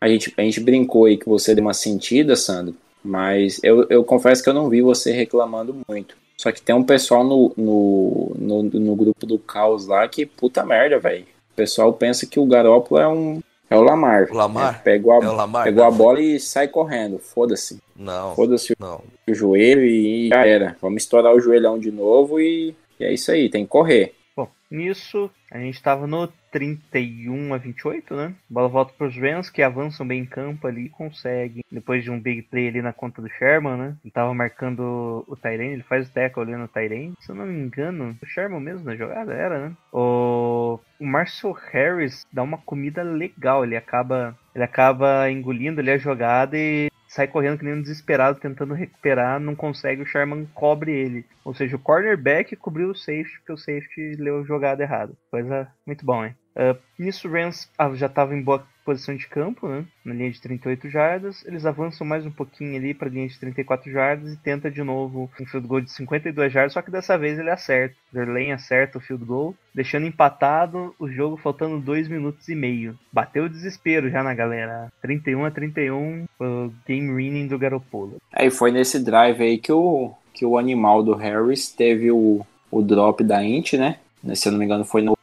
[0.00, 4.04] a gente, a gente brincou aí que você deu uma sentida, Sandro, mas eu, eu
[4.04, 6.16] confesso que eu não vi você reclamando muito.
[6.36, 10.64] Só que tem um pessoal no, no, no, no grupo do caos lá que puta
[10.64, 11.24] merda, velho.
[11.52, 14.26] O pessoal pensa que o Garópolo é um, É o Lamar.
[14.30, 14.74] O Lamar?
[14.74, 15.64] É, pegou a, É o Lamar?
[15.64, 17.18] pegou a bola e sai correndo.
[17.20, 17.78] Foda-se.
[17.94, 18.34] Não.
[18.34, 19.00] Foda-se Não.
[19.28, 20.76] o joelho e já era.
[20.82, 24.14] Vamos estourar o joelhão de novo e, e é isso aí, tem que correr.
[24.36, 28.34] Bom, nisso a gente tava no 31 a 28, né?
[28.48, 32.20] Bola volta pros Rams, que avançam bem em campo ali e conseguem, depois de um
[32.20, 33.96] big play ali na conta do Sherman, né?
[34.04, 37.14] Ele tava marcando o Tyrene, ele faz o tackle ali no Tyrene.
[37.20, 39.76] Se eu não me engano, o Sherman mesmo na jogada era, né?
[39.92, 45.98] O, o Marcel Harris dá uma comida legal, ele acaba, ele acaba engolindo ali a
[45.98, 50.92] jogada e sai correndo que nem um desesperado, tentando recuperar, não consegue, o Sherman cobre
[50.92, 51.26] ele.
[51.44, 55.12] Ou seja, o cornerback cobriu o safety, porque o safety leu a jogada errada.
[55.28, 56.36] Coisa muito bom, hein?
[56.56, 59.84] Uh, nisso, o Rams ah, já estava em boa posição de campo, né?
[60.04, 61.44] Na linha de 38 jardas.
[61.46, 64.82] Eles avançam mais um pouquinho ali para a linha de 34 jardas e tenta de
[64.82, 67.94] novo um field goal de 52 jardas, só que dessa vez ele acerta.
[68.12, 72.98] Verlaine acerta o field goal, deixando empatado o jogo faltando 2 minutos e meio.
[73.12, 74.92] Bateu o desespero já na galera.
[75.00, 78.16] 31 a 31, o game winning do Garoppolo.
[78.32, 82.82] Aí foi nesse drive aí que o, que o animal do Harris teve o, o
[82.82, 83.98] drop da int, né?
[84.34, 85.16] Se eu não me engano, foi no,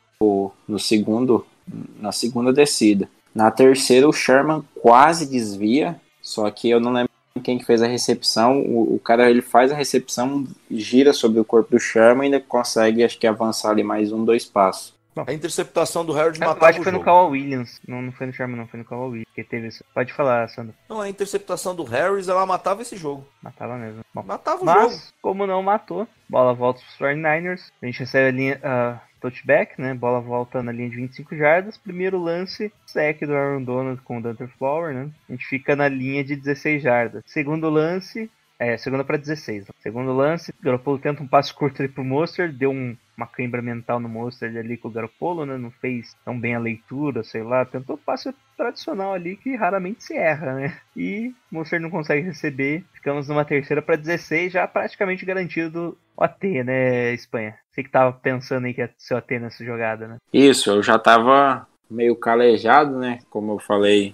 [0.68, 1.46] no segundo,
[2.00, 3.10] na segunda descida.
[3.34, 7.12] Na terceira, o Sherman quase desvia, só que eu não lembro
[7.44, 8.62] quem que fez a recepção.
[8.62, 12.46] O, o cara ele faz a recepção, gira sobre o corpo do Sherman e ainda
[12.46, 14.97] consegue, acho que, avançar ali mais um, dois passos.
[15.26, 17.06] A interceptação do Harold Eu matava acho que foi no jogo.
[17.06, 17.82] Kawhi Williams.
[17.88, 18.68] Não, não foi no Sherman, não.
[18.68, 19.84] Foi no Kawhi Williams que teve isso.
[19.94, 20.74] Pode falar, Sandro.
[20.90, 23.28] Não, a interceptação do Harris, ela matava esse jogo.
[23.42, 24.02] Matava mesmo.
[24.14, 24.80] Bom, Matava o jogo.
[24.80, 27.72] mas, como não matou, bola volta para os 49ers.
[27.82, 29.94] A gente recebe a linha ah, touchback, né?
[29.94, 31.78] Bola volta na linha de 25 jardas.
[31.78, 35.10] Primeiro lance, sec do Aaron Donald com o Dunter Flower, né?
[35.30, 37.24] A gente fica na linha de 16 jardas.
[37.28, 39.66] Segundo lance, é, segunda para 16.
[39.80, 44.00] Segundo lance, Garoppolo tenta um passe curto ali pro Monster, deu um, uma cãibra mental
[44.00, 45.58] no Monster ali com o Garoppolo, né?
[45.58, 47.66] Não fez tão bem a leitura, sei lá.
[47.66, 50.78] Tentou passe tradicional ali que raramente se erra, né?
[50.96, 52.84] E o Monster não consegue receber.
[52.94, 57.56] Ficamos numa terceira para 16, já praticamente garantido o AT, né, Espanha?
[57.72, 60.18] Você que tava pensando aí que ia ser o AT nessa jogada, né?
[60.32, 63.20] Isso, eu já tava meio calejado, né?
[63.30, 64.14] Como eu falei,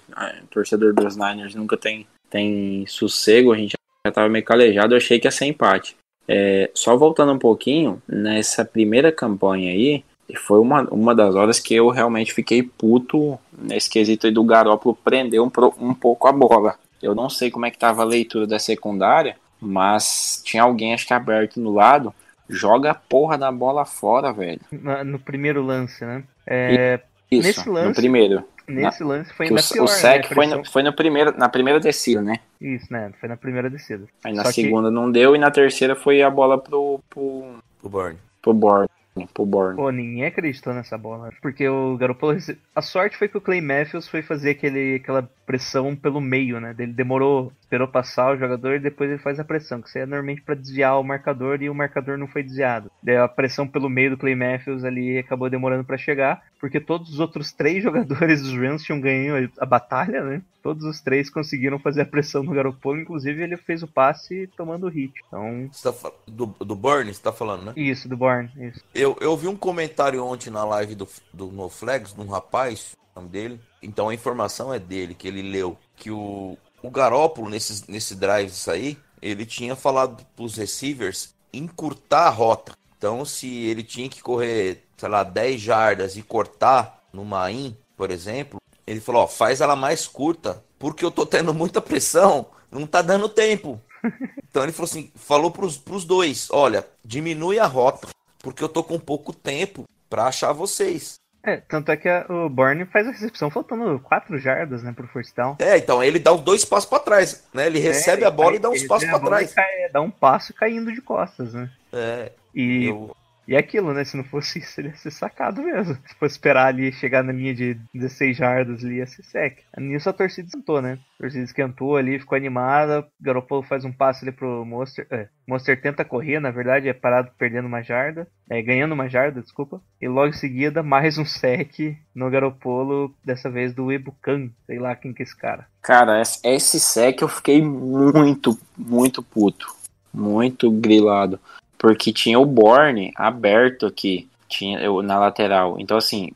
[0.50, 3.74] torcedor dos Niners nunca tem, tem sossego, a gente
[4.06, 5.96] já tava meio calejado, eu achei que ia ser empate.
[6.28, 10.04] É, só voltando um pouquinho, nessa primeira campanha aí,
[10.38, 14.98] foi uma, uma das horas que eu realmente fiquei puto nesse quesito aí do Garópolo
[15.04, 16.76] prender um, um pouco a bola.
[17.02, 21.06] Eu não sei como é que tava a leitura da secundária, mas tinha alguém, acho
[21.06, 22.14] que aberto no lado,
[22.50, 24.62] joga a porra da bola fora, velho.
[25.06, 26.24] No primeiro lance, né?
[26.48, 28.44] É, Isso, Nesse no lance, primeiro.
[28.68, 30.36] Nesse lance foi Que o, ainda pior, o sec né?
[30.36, 32.40] Foi, no, foi no primeiro, na primeira descida, né?
[32.62, 33.12] Isso, né?
[33.20, 34.06] Foi na primeira descida.
[34.24, 37.56] Aí na Só que- segunda não deu e na terceira foi a bola pro, pro,
[37.82, 38.18] O Burn.
[38.42, 38.88] pro Borne.
[39.34, 39.76] Pro Borne.
[39.76, 41.30] Pô, ninguém acreditou nessa bola.
[41.42, 42.34] Porque o Garoppolo.
[42.34, 46.60] rece- A sorte foi que o Clay Matthews foi fazer aquele, aquela pressão pelo meio,
[46.60, 46.74] né?
[46.80, 49.82] Ele demorou, esperou passar o jogador e depois ele faz a pressão.
[49.82, 52.90] Que isso aí é normalmente pra desviar o marcador e o marcador não foi desviado.
[53.04, 56.42] Daí a pressão pelo meio do Clay Matthews ali acabou demorando pra chegar.
[56.60, 60.42] Porque todos os outros três jogadores dos Rams tinham ganho a, batalha, né?
[60.64, 63.02] Todos os três conseguiram fazer a pressão no Garoppolo.
[63.02, 65.14] Inclusive ele fez o passe tomando hit.
[65.28, 65.68] Então.
[65.72, 67.74] Você tá fal- do, do Burn, você tá falando, né?
[67.76, 68.50] Isso, do Born.
[68.58, 68.82] Isso.
[69.04, 72.96] Eu, eu vi um comentário ontem na live do, do No Flags, de um rapaz,
[73.14, 73.60] o nome dele.
[73.82, 78.66] Então a informação é dele, que ele leu que o, o Garópolo, nesses, nesse drives
[78.70, 82.78] aí, ele tinha falado pros receivers encurtar a rota.
[82.98, 88.10] Então se ele tinha que correr, sei lá, 10 jardas e cortar numa in, por
[88.10, 92.88] exemplo, ele falou, ó, faz ela mais curta, porque eu tô tendo muita pressão, não
[92.88, 93.82] tá dando tempo.
[94.54, 98.08] Então ele falou assim, falou pros, pros dois, olha, diminui a rota,
[98.44, 101.16] porque eu tô com pouco tempo pra achar vocês.
[101.46, 105.08] É, tanto é que a- o Borne faz a recepção faltando 4 jardas, né, pro
[105.08, 105.56] first down.
[105.60, 107.66] É, então ele dá dois passos pra trás, né?
[107.66, 109.36] Ele recebe É, a bola e ele dá uns cai- passos ele pra a bola
[109.38, 109.52] trás.
[109.52, 111.70] e cai- dá um passo caindo de costas, né?
[111.92, 113.16] É, E, eu,
[113.48, 114.04] e é aquilo, né?
[114.06, 115.96] Se não fosse isso, ele ia ser sacado mesmo.
[116.06, 119.60] Se fosse esperar ali chegar na linha de 16 jardas ali, ia ser sec.
[119.78, 120.98] Nisso a torcida esquentou, né?
[121.20, 123.06] A torcida esquentou ali, ficou animada.
[123.20, 125.06] Garoppolo faz um passe ali pro Monster.
[125.10, 128.28] É, Monster tenta correr, na verdade, é parado perdendo uma jarda.
[128.50, 129.82] É, ganhando uma jarda, desculpa.
[130.02, 134.50] E logo em seguida, mais um sec no Garoppolo, dessa vez do Ebukan.
[134.66, 135.68] Sei lá quem que é esse cara.
[135.82, 139.68] Cara, esse sec eu fiquei muito, muito puto.
[140.14, 141.40] Muito grilado.
[141.84, 144.30] Porque tinha o Borne aberto aqui.
[144.48, 145.76] Tinha eu, na lateral.
[145.80, 146.32] Então, assim,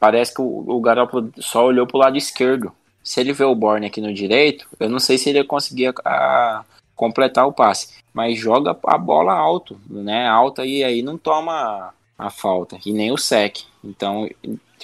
[0.00, 2.72] parece que o, o Garoppolo só olhou pro lado esquerdo.
[3.04, 5.88] Se ele vê o Borne aqui no direito, eu não sei se ele ia conseguir
[5.88, 7.94] a- a- completar o passe.
[8.14, 10.26] Mas joga a bola alto, né?
[10.26, 12.78] Alta e aí não toma a falta.
[12.86, 13.58] E nem o sec.
[13.84, 14.26] Então,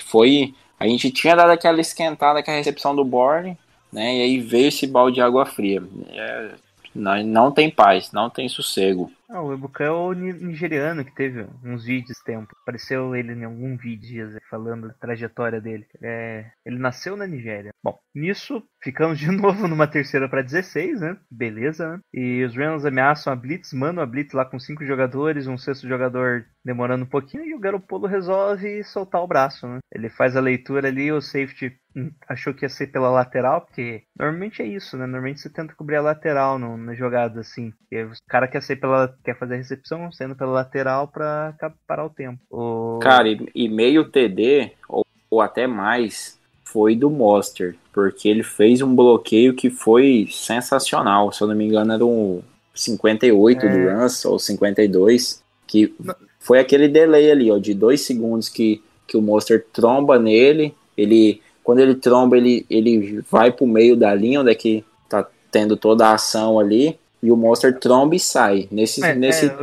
[0.05, 3.57] foi A gente tinha dado aquela esquentada com a recepção do Borne,
[3.93, 4.17] né?
[4.17, 5.81] E aí veio esse balde de água fria.
[6.11, 6.51] É,
[6.93, 9.09] não, não tem paz, não tem sossego.
[9.35, 12.55] Ah, o Ebuka é o ni- nigeriano que teve uns vídeos tempo.
[12.61, 15.87] Apareceu ele em algum vídeo falando da trajetória dele.
[16.03, 17.73] É, ele nasceu na Nigéria.
[17.83, 21.17] Bom, nisso, ficamos de novo numa terceira para 16, né?
[21.31, 22.01] Beleza, né?
[22.13, 25.89] E os Rams ameaçam a Blitz, mandam a Blitz lá com cinco jogadores, um sexto
[25.89, 29.79] jogador demorando um pouquinho, e o Garoppolo resolve soltar o braço, né?
[29.91, 34.05] Ele faz a leitura ali, o safety hum, achou que ia ser pela lateral, porque
[34.17, 35.07] normalmente é isso, né?
[35.07, 37.73] Normalmente você tenta cobrir a lateral no, na jogada, assim.
[37.93, 39.09] O cara quer ser pela.
[39.25, 42.39] Quer fazer a recepção sendo pela lateral pra ca- parar o tempo.
[42.51, 42.99] O...
[43.01, 48.81] Cara, e, e meio TD, ou, ou até mais, foi do Monster, porque ele fez
[48.83, 51.33] um bloqueio que foi sensacional.
[51.33, 52.43] Se eu não me engano, era um
[52.75, 53.95] 58 do É.
[53.95, 55.95] Rams, ou 52, que
[56.41, 61.41] foi aquele delay ali, ó, de dois segundos que, que o Monster tromba nele, ele...
[61.65, 65.77] Quando ele tromba, ele, ele vai pro meio da linha, onde é que tá tendo
[65.77, 68.69] toda a ação ali, e o Monster tromba e sai.
[68.71, 69.55] Nesse, É, nesse, é,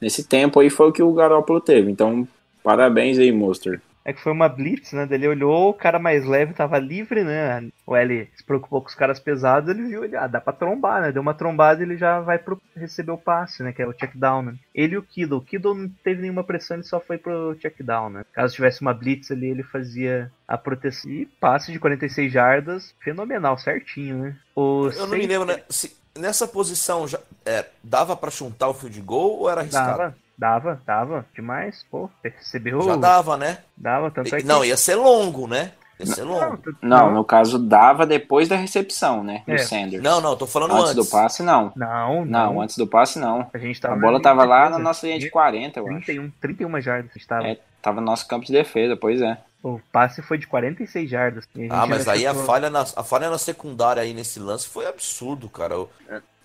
[0.00, 1.90] nesse tempo aí foi o que o Garoppolo teve.
[1.90, 2.26] Então,
[2.62, 3.80] parabéns aí, Monster.
[4.04, 5.08] É que foi uma blitz, né?
[5.10, 7.66] Ele olhou, o cara mais leve tava livre, né?
[7.86, 11.00] O L se preocupou com os caras pesados, ele viu, ele, ah, dá pra trombar,
[11.00, 11.10] né?
[11.10, 13.72] Deu uma trombada e ele já vai pro receber o passe, né?
[13.72, 14.54] Que é o check down, né?
[14.74, 15.38] Ele e o Kiddle.
[15.38, 18.24] O Kiddle não teve nenhuma pressão, ele só foi pro check down, né?
[18.34, 21.10] Caso tivesse uma blitz ali, ele fazia a proteção.
[21.10, 24.36] E passe de 46 jardas, fenomenal, certinho, né?
[24.54, 25.62] O Eu não me lembro, né?
[25.70, 29.98] Se, nessa posição já é, dava pra chuntar o field goal ou era arriscado?
[29.98, 32.08] Dava, dava, dava, demais, pô.
[32.22, 32.80] Recebeu.
[32.82, 33.58] Já dava, né?
[33.76, 34.46] Dava, tanto é que.
[34.46, 35.72] Não, ia ser longo, né?
[35.98, 36.58] Ia ser longo.
[36.82, 39.42] Não, no caso dava depois da recepção, né?
[39.46, 39.58] Do É.
[39.58, 40.02] Sanders.
[40.02, 40.96] Não, não, tô falando antes, antes.
[40.96, 41.72] do passe, não.
[41.76, 43.48] Não, Não, antes do passe, não.
[43.54, 46.04] A gente A tava bola na tava lá na nossa linha de 40, eu acho.
[46.06, 47.46] 31, 31 jardas a gente tava.
[47.46, 49.38] É, tava no nosso campo de defesa, pois é.
[49.64, 51.48] O passe foi de 46 jardas.
[51.54, 54.12] E a gente Ah, mas aí a chutou- falha, na, a falha na secundária aí
[54.12, 55.78] nesse lance foi absurdo, cara.
[55.80, 55.88] O-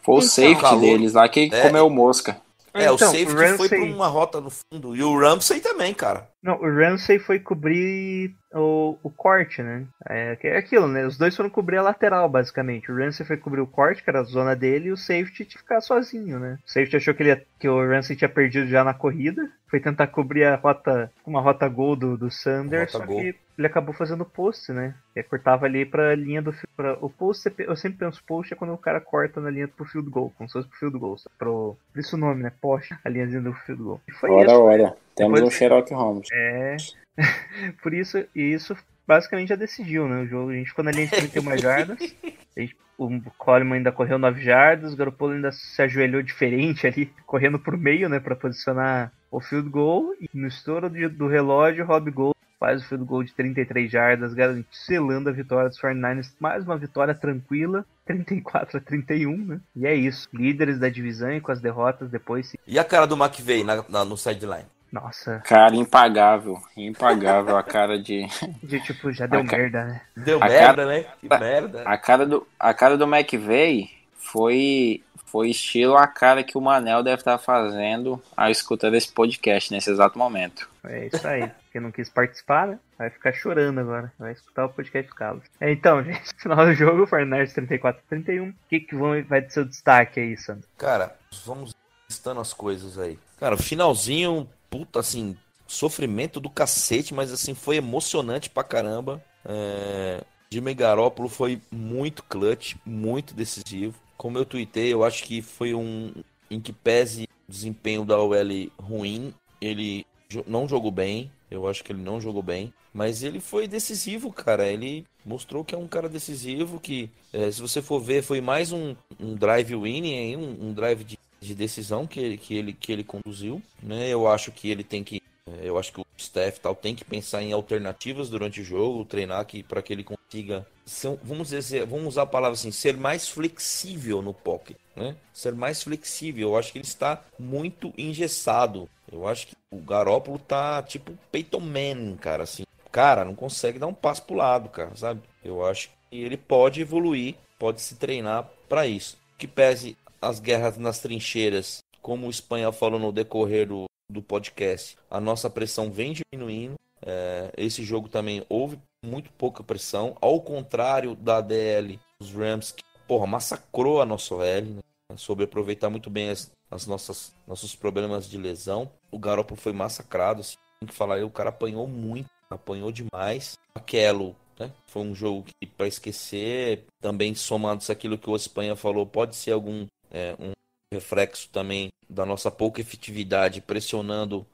[0.02, 0.80] Foi o Então, safety calor.
[0.80, 1.62] deles lá que É.
[1.64, 2.38] comeu mosca.
[2.74, 4.96] É, o Então, safety o foi Ramsey- pra uma rota no fundo.
[4.96, 6.29] E o Ramsey também, cara.
[6.42, 9.86] Não, o Ramsey foi cobrir o, o corte, né?
[10.08, 11.06] É, é aquilo, né?
[11.06, 12.92] Os dois foram cobrir a lateral, basicamente.
[12.92, 15.48] O Ramsey foi cobrir o corte, que era a zona dele, e o safety tinha
[15.48, 16.58] que ficar sozinho, né?
[16.66, 19.50] O safety achou que, ele que o Ramsey tinha perdido já na corrida.
[19.68, 23.94] Foi tentar cobrir a rota, uma rota gol do, do Sanders, só que ele acabou
[23.94, 24.96] fazendo post, né?
[25.16, 26.56] E cortava ali pra linha do.
[26.76, 29.86] Pra, o post, eu sempre penso post é quando o cara corta na linha pro
[29.86, 31.18] field goal, como se fosse pro field goal.
[31.38, 32.52] Pro, por isso o nome, né?
[32.62, 34.02] Post, a linhazinha do field goal.
[34.08, 34.62] E foi Ora, isso.
[34.62, 34.98] ora.
[35.20, 36.28] Temos Depois- um Sherlock Holmes.
[36.34, 36.78] É.
[37.84, 38.76] Por isso, e isso
[39.08, 40.22] basicamente já decidiu, né?
[40.22, 40.52] O jogo.
[40.52, 42.00] A gente ficou na linha de 31 jardas.
[42.58, 44.94] Gente- o Coleman ainda correu 9 jardas.
[44.94, 48.20] O Garoppolo ainda se ajoelhou diferente ali, correndo por meio, né?
[48.20, 50.14] Pra posicionar o field goal.
[50.20, 53.90] E no estouro do, do relógio, o Rob Gold faz o field goal de 33
[53.90, 56.34] jardas, garantindo selando a vitória dos 49ers.
[56.42, 57.86] Mais uma vitória tranquila.
[58.06, 59.62] 34 a 31, né?
[59.76, 60.28] E é isso.
[60.34, 62.48] Líderes da divisão e com as derrotas depois.
[62.50, 64.66] se- E a cara do McVeigh na, na- no sideline?
[64.92, 66.60] Nossa, Cara, impagável.
[66.76, 68.26] Impagável a cara de.
[68.64, 70.02] de tipo, já deu A ca- merda, né?
[70.18, 71.06] Deu A merda, né?
[71.20, 71.84] Que merda.
[71.86, 77.04] A cara do, a cara do McVeigh foi, foi estilo a cara que o Manel
[77.04, 80.70] deve estar fazendo ao escutar esse podcast nesse exato momento.
[80.84, 81.52] É isso aí.
[81.72, 82.80] Quem não quis participar, né?
[82.98, 84.12] Vai ficar chorando agora.
[84.18, 85.44] Vai escutar o podcast do Carlos.
[85.62, 88.50] É, então, gente, final do jogo, Fortnite 34 a 31.
[88.50, 90.68] O que, que vão, vai ser seu destaque aí, Sandro?
[90.78, 91.16] Cara,
[91.46, 91.76] vamos
[92.10, 93.20] listando as coisas aí.
[93.40, 95.36] Cara, o finalzinho, puta, assim,
[95.68, 99.24] sofrimento do cacete, mas assim, foi emocionante pra caramba.
[99.46, 100.24] É...
[100.52, 103.96] Jimmy Garoppolo foi muito clutch, muito decisivo.
[104.18, 106.12] Como eu tuitei, eu acho que foi um
[106.50, 108.36] em que pese desempenho da OL
[108.80, 110.06] ruim, ele
[110.48, 111.32] não jogou bem.
[111.50, 112.74] Eu acho que ele não jogou bem.
[112.94, 114.68] Mas ele foi decisivo, cara.
[114.68, 116.80] Ele mostrou que é um cara decisivo.
[116.80, 121.04] Que, eh, se você for ver, foi mais um, um drive winning, um, um drive
[121.04, 123.62] de, de decisão que ele, que, ele, que ele conduziu.
[123.82, 124.10] Né?
[124.10, 125.22] Eu acho que ele tem que.
[125.48, 129.06] eh, Eu acho que o staff tal tem que pensar em alternativas durante o jogo,
[129.06, 132.98] treinar que para que ele consiga, ser- vamos dizer, vamos usar a palavra assim, ser
[132.98, 135.16] mais flexível no pocket, né?
[135.34, 136.50] Ser mais flexível.
[136.50, 138.90] Eu acho que ele está muito engessado.
[139.12, 142.64] Eu acho que o Garópolo tá tipo Peyton Manning, cara, assim.
[142.92, 145.22] Cara, não consegue dar um passo pro lado, cara, sabe?
[145.44, 149.18] Eu acho que ele pode evoluir, pode se treinar para isso.
[149.38, 154.98] Que pese as guerras nas trincheiras, como o espanhol falou no decorrer do, do podcast,
[155.10, 156.76] a nossa pressão vem diminuindo.
[157.02, 162.84] É, esse jogo também houve muito pouca pressão, ao contrário da DL, os Rams, que,
[163.08, 164.82] porra, massacrou a nossa OL, né?
[165.16, 168.92] soube aproveitar muito bem as, as nossas nossos problemas de lesão.
[169.12, 173.58] O Garoppolo foi massacrado, assim, tem que falar, o cara apanhou muito, apanhou demais.
[173.74, 174.72] Aquelo, né?
[174.88, 179.52] Foi um jogo que para esquecer, também somando aquilo que o Espanha falou, pode ser
[179.52, 180.52] algum é, um
[180.94, 184.46] reflexo também da nossa pouca efetividade pressionando o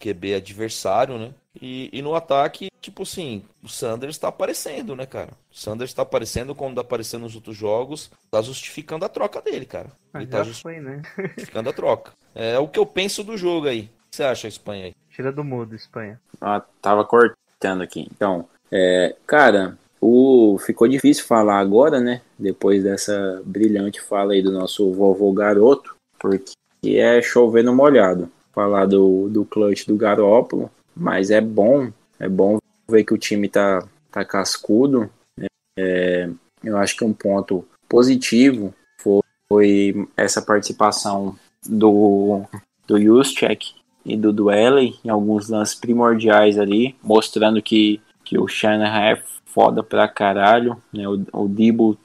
[0.00, 1.34] QB adversário, né?
[1.60, 5.32] E, e no ataque, tipo assim, o Sanders tá aparecendo, né, cara?
[5.50, 9.66] O Sanders tá aparecendo como tá aparecendo nos outros jogos, tá justificando a troca dele,
[9.66, 9.90] cara.
[10.14, 11.02] Ele Mas tá já foi, né?
[11.18, 12.12] justificando a troca.
[12.34, 13.90] É o que eu penso do jogo aí.
[14.06, 14.94] O que você acha, Espanha aí?
[15.10, 16.20] Tira do mudo, Espanha.
[16.40, 18.08] Ah, tava cortando aqui.
[18.10, 22.22] Então, é, cara, o ficou difícil falar agora, né?
[22.38, 28.30] Depois dessa brilhante fala aí do nosso vovô garoto, porque é chover no molhado.
[28.52, 33.48] Falar do, do clutch do Garópolo, mas é bom, é bom ver que o time
[33.48, 35.08] tá, tá cascudo.
[35.36, 35.46] né?
[35.78, 36.28] É,
[36.64, 41.36] eu acho que um ponto positivo foi, foi essa participação
[41.68, 42.42] do,
[42.86, 43.74] do Juszczyk
[44.04, 49.22] e do Duelli em alguns lances primordiais ali, mostrando que, que o Shanahan é
[49.52, 51.08] foda pra caralho, né?
[51.08, 51.96] O, o Debo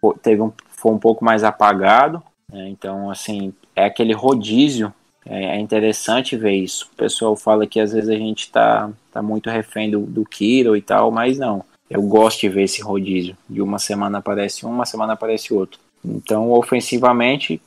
[0.00, 2.22] fo- teve um, foi um pouco mais apagado,
[2.52, 2.68] né?
[2.68, 4.92] então assim, é aquele rodízio,
[5.24, 6.88] é, é interessante ver isso.
[6.92, 10.76] O pessoal fala que às vezes a gente tá, tá muito refém do, do Kiro
[10.76, 11.64] e tal, mas não.
[11.90, 13.36] Eu gosto de ver esse rodízio.
[13.48, 15.80] De uma semana aparece um, uma semana aparece outro.
[16.04, 17.60] Então, ofensivamente,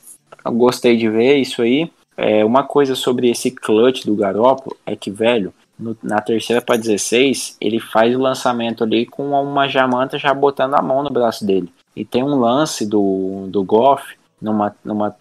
[0.44, 1.90] eu gostei de ver isso aí.
[2.16, 6.76] É, uma coisa sobre esse clutch do Garoppolo é que, velho, no- na terceira para
[6.76, 11.44] 16, ele faz o lançamento ali com uma jamanta já botando a mão no braço
[11.46, 11.72] dele.
[11.94, 15.14] E tem um lance do, do Goff, numa, numa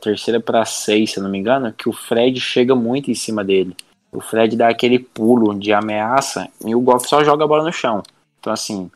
[0.00, 3.44] terceira para 6, se eu não me engano, que o Fred chega muito em cima
[3.44, 3.76] dele.
[4.12, 7.72] O Fred dá aquele pulo de ameaça e o Goff só joga a bola no
[7.72, 8.02] chão.
[8.40, 8.90] Então, assim,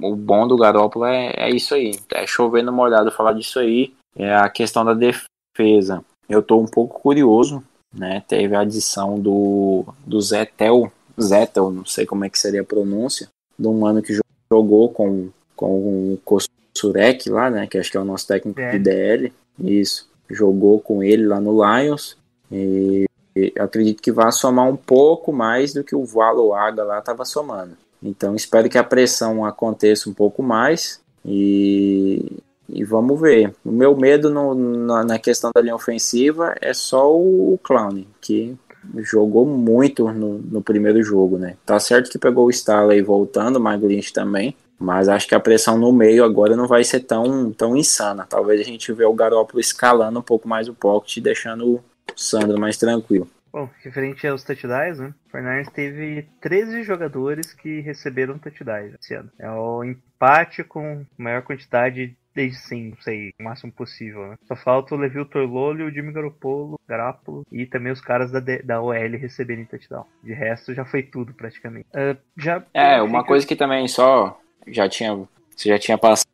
[0.00, 1.98] o bom do Garoppolo é, é isso aí.
[2.12, 3.92] É chover no molhado falar disso aí.
[4.16, 6.04] É a questão da defesa.
[6.28, 7.62] Eu tô um pouco curioso,
[7.96, 8.22] né?
[8.26, 10.90] Teve a adição do, do Zetel,
[11.20, 13.28] Zetel, não sei como é que seria a pronúncia,
[13.58, 14.22] de um mano que jo-
[14.52, 17.66] jogou com, com o Kossurek lá, né?
[17.66, 19.32] Que acho que é o nosso técnico de DL.
[19.58, 20.08] Isso.
[20.30, 22.16] Jogou com ele lá no Lions.
[22.50, 27.24] E e acredito que vai somar um pouco mais do que o Valoaga lá estava
[27.24, 27.76] somando.
[28.00, 32.24] Então espero que a pressão aconteça um pouco mais e,
[32.68, 33.54] e vamos ver.
[33.64, 38.56] O meu medo no- na, na questão da linha ofensiva é só o Clown, que
[38.98, 41.56] jogou muito no, no primeiro jogo, né?
[41.64, 45.78] Tá certo que pegou o Staley voltando, o Maglint também, mas acho que a pressão
[45.78, 48.26] no meio agora não vai ser tão, tão insana.
[48.28, 51.84] Talvez a gente vê o Garoppolo escalando um pouco mais o pocket e deixando o
[52.16, 53.26] Sandro mais tranquilo.
[53.52, 55.14] Bom, referente aos touchdowns, né?
[55.32, 59.30] O 49ers teve 13 jogadores que receberam touchdowns esse ano.
[59.38, 64.36] É o empate com maior quantidade desde sim, não sei, o máximo possível, né?
[64.46, 68.40] Só falta o Levil Torlolo e o Jimmy Garoppolo, Garoppolo e também os caras da,
[68.40, 70.04] D- da OL receberem touchdown.
[70.22, 71.86] De resto, já foi tudo praticamente.
[71.94, 75.14] Ah, já É, uma fica- coisa que também só já tinha,
[75.54, 76.26] você já tinha passado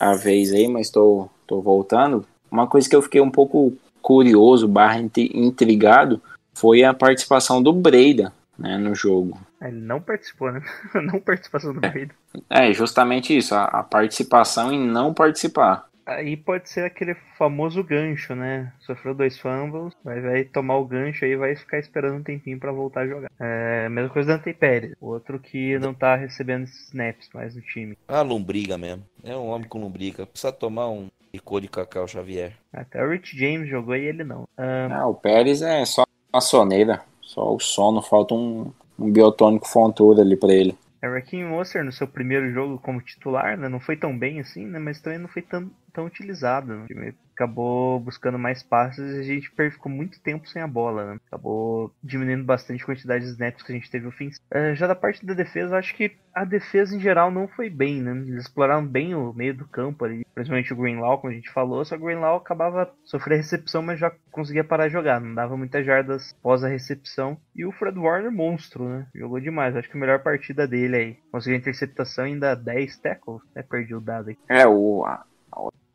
[0.00, 2.24] a, vez aí, mas tô, tô voltando.
[2.50, 6.20] Uma coisa que eu fiquei um pouco curioso, barra intri- intrigado,
[6.54, 9.38] foi a participação do Breida, né, no jogo.
[9.68, 10.60] Ele não participou, né?
[10.94, 12.10] não participação do Brady.
[12.50, 15.86] É, justamente isso, a, a participação em não participar.
[16.06, 18.72] Aí pode ser aquele famoso gancho, né?
[18.78, 22.70] Sofreu dois fumbles, vai, vai tomar o gancho aí vai ficar esperando um tempinho pra
[22.70, 23.28] voltar a jogar.
[23.40, 27.60] É, mesma coisa do Ante Pérez, outro que não tá recebendo esses snaps mais no
[27.60, 27.98] time.
[28.06, 29.02] Ah, lombriga mesmo.
[29.24, 30.26] É um homem com lombriga.
[30.26, 32.52] Precisa tomar um licor de cacau Xavier.
[32.72, 34.48] Até o Rich James jogou e ele não.
[34.56, 39.68] Ah, Ah, o Pérez é só uma soneira, só o sono, falta um, um biotônico
[39.68, 40.76] fontura ali pra ele.
[41.02, 43.68] é, Raheem Mostert no seu primeiro jogo como titular, né?
[43.68, 44.78] Não foi tão bem assim, né?
[44.78, 46.86] Mas também não foi tão, tão utilizado.
[46.88, 47.14] Né?
[47.36, 51.20] Acabou buscando mais passes e a gente ficou muito tempo sem a bola, né?
[51.26, 54.42] Acabou diminuindo bastante a quantidade de snaps que a gente teve ofensivo.
[54.50, 58.00] É, já da parte da defesa, acho que a defesa em geral não foi bem,
[58.00, 58.12] né?
[58.12, 61.84] Eles exploraram bem o meio do campo ali, principalmente o Greenlaw, como a gente falou,
[61.84, 65.58] só que o Greenlaw acabava sofrendo recepção, mas já conseguia parar de jogar, não dava
[65.58, 67.36] muitas jardas após a recepção.
[67.54, 69.06] E o Fred Warner, monstro, né?
[69.14, 71.18] Jogou demais, acho que a melhor partida dele aí.
[71.30, 73.62] Conseguiu a interceptação ainda 10 tackles, né?
[73.62, 74.38] Perdi o dado aí.
[74.48, 75.04] É, o,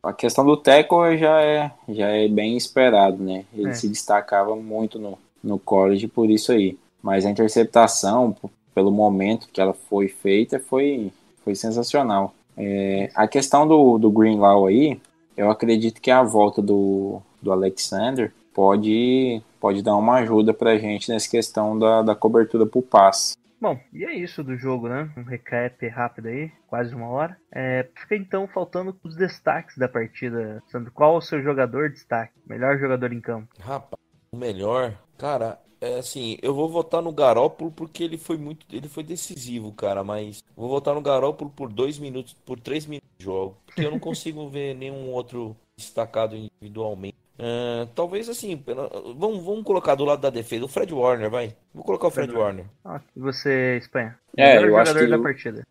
[0.04, 3.46] a questão do tackle já é, já é bem esperado, né?
[3.54, 3.74] Ele É.
[3.74, 6.78] se destacava muito no, no college por isso aí.
[7.02, 8.36] Mas a interceptação,
[8.74, 11.12] pelo momento que ela foi feita, foi,
[11.44, 12.34] foi sensacional.
[12.58, 15.00] É, a questão do, do Greenlaw aí,
[15.38, 21.10] eu acredito que a volta do, do Alexander pode, pode dar uma ajuda pra gente
[21.10, 23.36] nessa questão da, da cobertura pro passe.
[23.62, 25.14] Bom, e é isso do jogo, né?
[25.16, 27.38] Um recap rápido aí, quase uma hora.
[27.54, 30.62] É, fica então faltando os destaques da partida.
[30.68, 32.34] Sandro, qual o seu jogador de destaque?
[32.46, 33.54] Melhor jogador em campo?
[33.60, 34.02] Rapaz,
[34.32, 34.98] o melhor.
[35.18, 39.74] Cara, É assim, eu vou votar no Garópolo porque ele foi muito, ele foi decisivo,
[39.74, 43.84] cara, mas vou votar no Garópolo por dois minutos, por três minutos de jogo, porque
[43.84, 47.18] eu não consigo ver nenhum outro destacado individualmente.
[47.40, 51.54] Ah, talvez assim, pela- vamos, vamos colocar do lado da defesa, o Fred Warner, vai.
[51.74, 52.66] Vou colocar o Fred Warner.
[52.86, 54.16] Ah, e você, Espanha?
[54.38, 55.68] É, Melhor eu acho jogador que da eu- partida.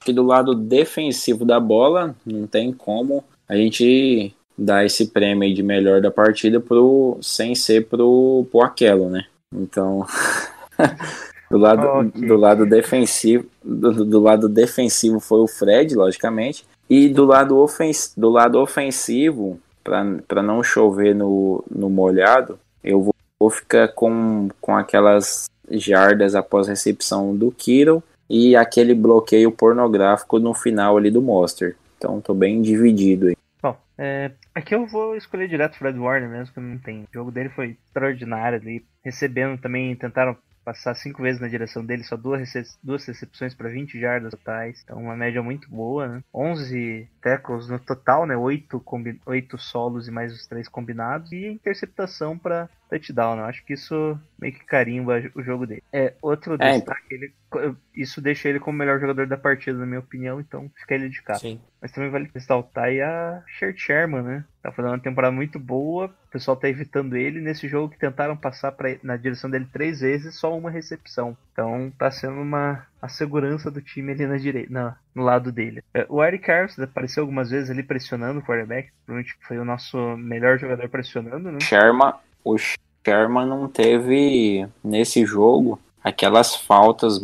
[0.00, 5.54] que do lado defensivo da bola, não tem como a gente dar esse prêmio aí
[5.54, 9.24] de melhor da partida pro, sem ser pro, pro Aquelo, né?
[9.52, 10.06] Então,
[11.50, 12.26] do lado, Ok.
[12.26, 18.12] do lado defensivo, do, do lado defensivo foi o Fred, logicamente, e do lado, ofens,
[18.16, 24.74] do lado ofensivo, para não chover no, no molhado, eu vou, vou ficar com, com
[24.74, 31.76] aquelas jardas após recepção do Kittle e aquele bloqueio pornográfico no final ali do Monster.
[31.98, 33.36] Então tô bem dividido aí.
[33.62, 37.02] Bom, é, aqui eu vou escolher direto o Fred Warner mesmo, que não tem.
[37.02, 38.84] O jogo dele foi extraordinário ali.
[39.04, 42.52] Recebendo também, tentaram passar cinco vezes na direção dele, só duas,
[42.82, 44.80] duas recepções para 20 jardas totais.
[44.84, 46.24] Então uma média muito boa, né?
[46.34, 48.36] 11 tackles no total, né?
[48.36, 51.30] 8, combi 8 solos e mais os três combinados.
[51.32, 53.42] E interceptação para touchdown, né?
[53.42, 55.82] Eu acho que isso meio que carimba o jogo dele.
[55.92, 57.32] É, outro É, destaque, ele,
[57.94, 61.08] isso deixa ele como o melhor jogador da partida, na minha opinião, então fica ele
[61.08, 61.34] de cá.
[61.34, 61.60] Sim.
[61.80, 64.44] Mas também vale ressaltar aí a Shirt Sherman, né?
[64.62, 66.06] Tá fazendo uma temporada muito boa.
[66.06, 67.40] O pessoal tá evitando ele.
[67.40, 71.36] Nesse jogo que tentaram passar pra, na direção dele três vezes, só uma recepção.
[71.52, 75.84] Então tá sendo uma a segurança do time ali na direita, na, no lado dele.
[75.92, 78.90] É, O Eric Armstead apareceu algumas vezes ali pressionando o quarterback.
[79.04, 81.60] Provavelmente foi o nosso melhor jogador pressionando, né?
[81.60, 82.14] Sherman,
[82.44, 87.20] o Sherman não teve nesse jogo aquelas faltas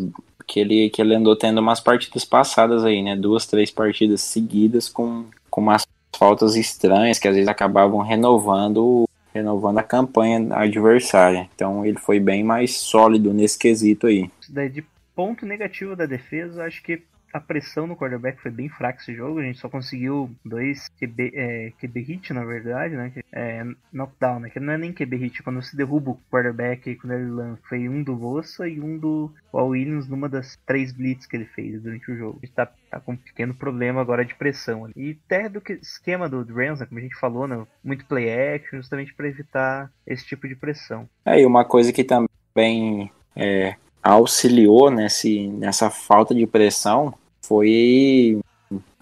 [0.47, 3.15] que ele, que ele andou tendo umas partidas passadas aí, né?
[3.15, 9.79] Duas, três partidas seguidas com, com umas faltas estranhas que às vezes acabavam renovando renovando
[9.79, 11.49] a campanha adversária.
[11.55, 14.29] Então ele foi bem mais sólido nesse quesito aí.
[14.49, 17.03] Daí de ponto negativo da defesa, acho que
[17.33, 19.39] a pressão no quarterback foi bem fraca esse jogo.
[19.39, 23.13] A gente só conseguiu dois QB, é, QB hit, na verdade, né?
[23.33, 24.51] É, knockdown, né?
[24.51, 25.43] Que não é nem QB hit.
[25.43, 27.63] Quando você derruba o quarterback quando ele lança.
[27.69, 31.47] Foi um do Vossa e um do Paul Williams numa das três blitz que ele
[31.47, 32.39] fez durante o jogo.
[32.43, 34.89] A gente tá, tá com um pequeno problema agora de pressão.
[34.97, 36.87] E até do que- esquema do Rams, né?
[36.87, 37.67] Como a gente falou, né?
[37.83, 41.09] Muito play action, justamente para evitar esse tipo de pressão.
[41.25, 48.41] É, e uma coisa que também é, auxiliou nesse, nessa falta de pressão foi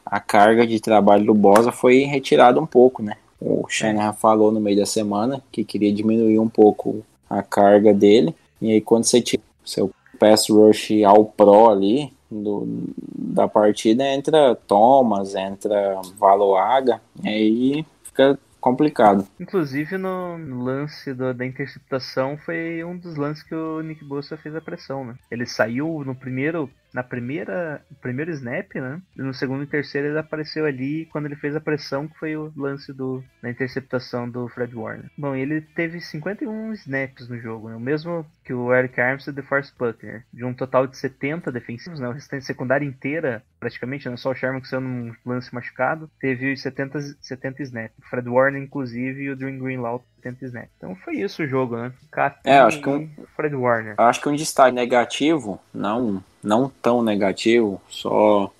[0.04, 3.16] a carga de trabalho do Bosa foi retirada um pouco, né?
[3.40, 8.34] O Shanahan falou no meio da semana que queria diminuir um pouco a carga dele.
[8.60, 12.66] E aí quando você tira o seu pass rush ao pro ali do,
[13.16, 18.38] da partida, entra Thomas, entra Valoaga, e aí fica
[18.70, 19.26] complicado.
[19.40, 24.54] Inclusive no lance do- da interceptação foi um dos lances que o Nick Bosa fez
[24.54, 25.16] a pressão, né?
[25.30, 29.00] Ele saiu no primeiro, na primeira, primeiro snap, né?
[29.16, 32.36] E no segundo e terceiro ele apareceu ali quando ele fez a pressão, que foi
[32.36, 35.10] o lance do, da interceptação do Fred Warner.
[35.16, 37.76] Bom, ele teve 51 snaps no jogo, né?
[37.76, 41.52] O mesmo que o Eric Armstead e o Forrest Buckner, de um total de 70
[41.52, 42.08] defensivos, né?
[42.08, 44.16] O restante secundária inteira, praticamente, né?
[44.16, 47.96] Só o Sherman que saiu num lance machucado, teve os 70, 70 snaps.
[48.08, 50.70] Fred Warner, inclusive, e o Dream Greenlaw 70 snaps.
[50.76, 51.92] Então foi isso o jogo, né?
[52.10, 53.94] Capim É, acho que um- Fred Warner.
[53.98, 58.52] Eu acho que um destaque negativo, não, não tão negativo, só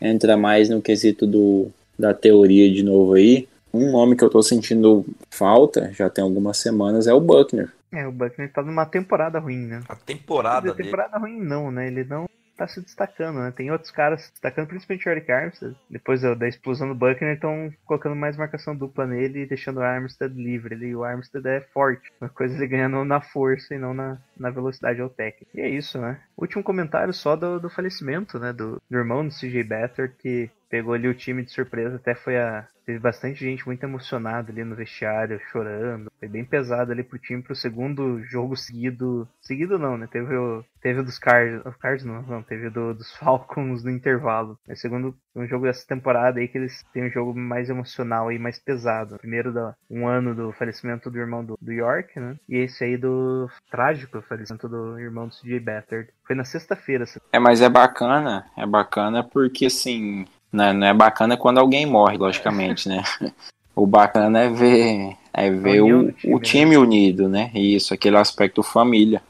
[0.00, 3.48] entra mais no quesito do, da teoria de novo aí.
[3.72, 7.70] Um nome que eu tô sentindo falta, já tem algumas semanas, é o Buckner.
[7.92, 9.82] É, o Buckner tá numa temporada ruim, né?
[9.88, 10.88] A temporada dizer, dele.
[10.88, 11.86] temporada ruim não, né?
[11.88, 12.28] Ele não
[12.60, 13.50] tá se destacando, né?
[13.50, 15.76] Tem outros caras se destacando, principalmente o Eric Armstead.
[15.88, 20.34] Depois da explosão do Buckner, estão colocando mais marcação dupla nele e deixando o Armstead
[20.34, 20.74] livre.
[20.74, 22.12] Ele, o Armstead é forte.
[22.20, 25.46] Uma coisa ele ganhando na força e não na, na velocidade ou técnica.
[25.54, 26.20] E é isso, né?
[26.36, 28.52] Último comentário só do, do falecimento, né?
[28.52, 31.96] Do, do irmão do CJ Better, que pegou ali o time de surpresa.
[31.96, 32.66] Até foi a.
[32.90, 36.10] Teve bastante gente muito emocionada ali no vestiário, chorando.
[36.18, 39.28] Foi bem pesado ali pro time pro segundo jogo seguido.
[39.40, 40.08] Seguido não, né?
[40.10, 41.62] Teve o, teve o dos Cards.
[41.78, 42.42] Cards não, não.
[42.42, 44.58] Teve do, dos Falcons no intervalo.
[44.66, 48.40] É segundo um jogo dessa temporada aí que eles têm um jogo mais emocional aí,
[48.40, 49.18] mais pesado.
[49.18, 52.36] Primeiro da um ano do falecimento do irmão do, do York, né?
[52.48, 56.10] E esse aí do trágico falecimento do irmão do CJ Beathard.
[56.26, 57.04] Foi na sexta-feira.
[57.32, 62.16] É, mas é bacana, é bacana porque assim, né, não é bacana quando alguém morre,
[62.16, 63.02] logicamente, né?
[63.72, 67.50] O bacana é ver, é ver o, o time unido, né?
[67.54, 69.22] Isso, aquele aspecto família.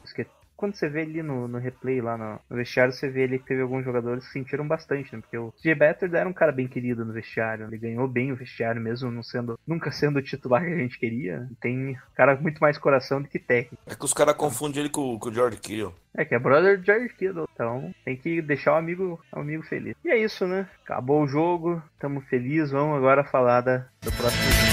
[0.61, 3.47] Quando você vê ali no, no replay, lá no, no vestiário, você vê ali que
[3.47, 5.19] teve alguns jogadores que sentiram bastante, né?
[5.19, 7.65] Porque o CJ Beathard era um cara bem querido no vestiário.
[7.65, 10.99] Ele ganhou bem o vestiário, mesmo não sendo, nunca sendo o titular que a gente
[10.99, 11.49] queria.
[11.59, 13.81] Tem cara muito mais coração do que técnico.
[13.87, 15.95] É que os caras confundem ele com, com o George Kittle.
[16.15, 19.63] É que é brother de George Kittle, então tem que deixar o amigo, o amigo
[19.63, 19.95] feliz.
[20.05, 20.67] E é isso, né?
[20.83, 24.70] Acabou o jogo, tamo felizes, vamos agora falar da, do próximo jogo.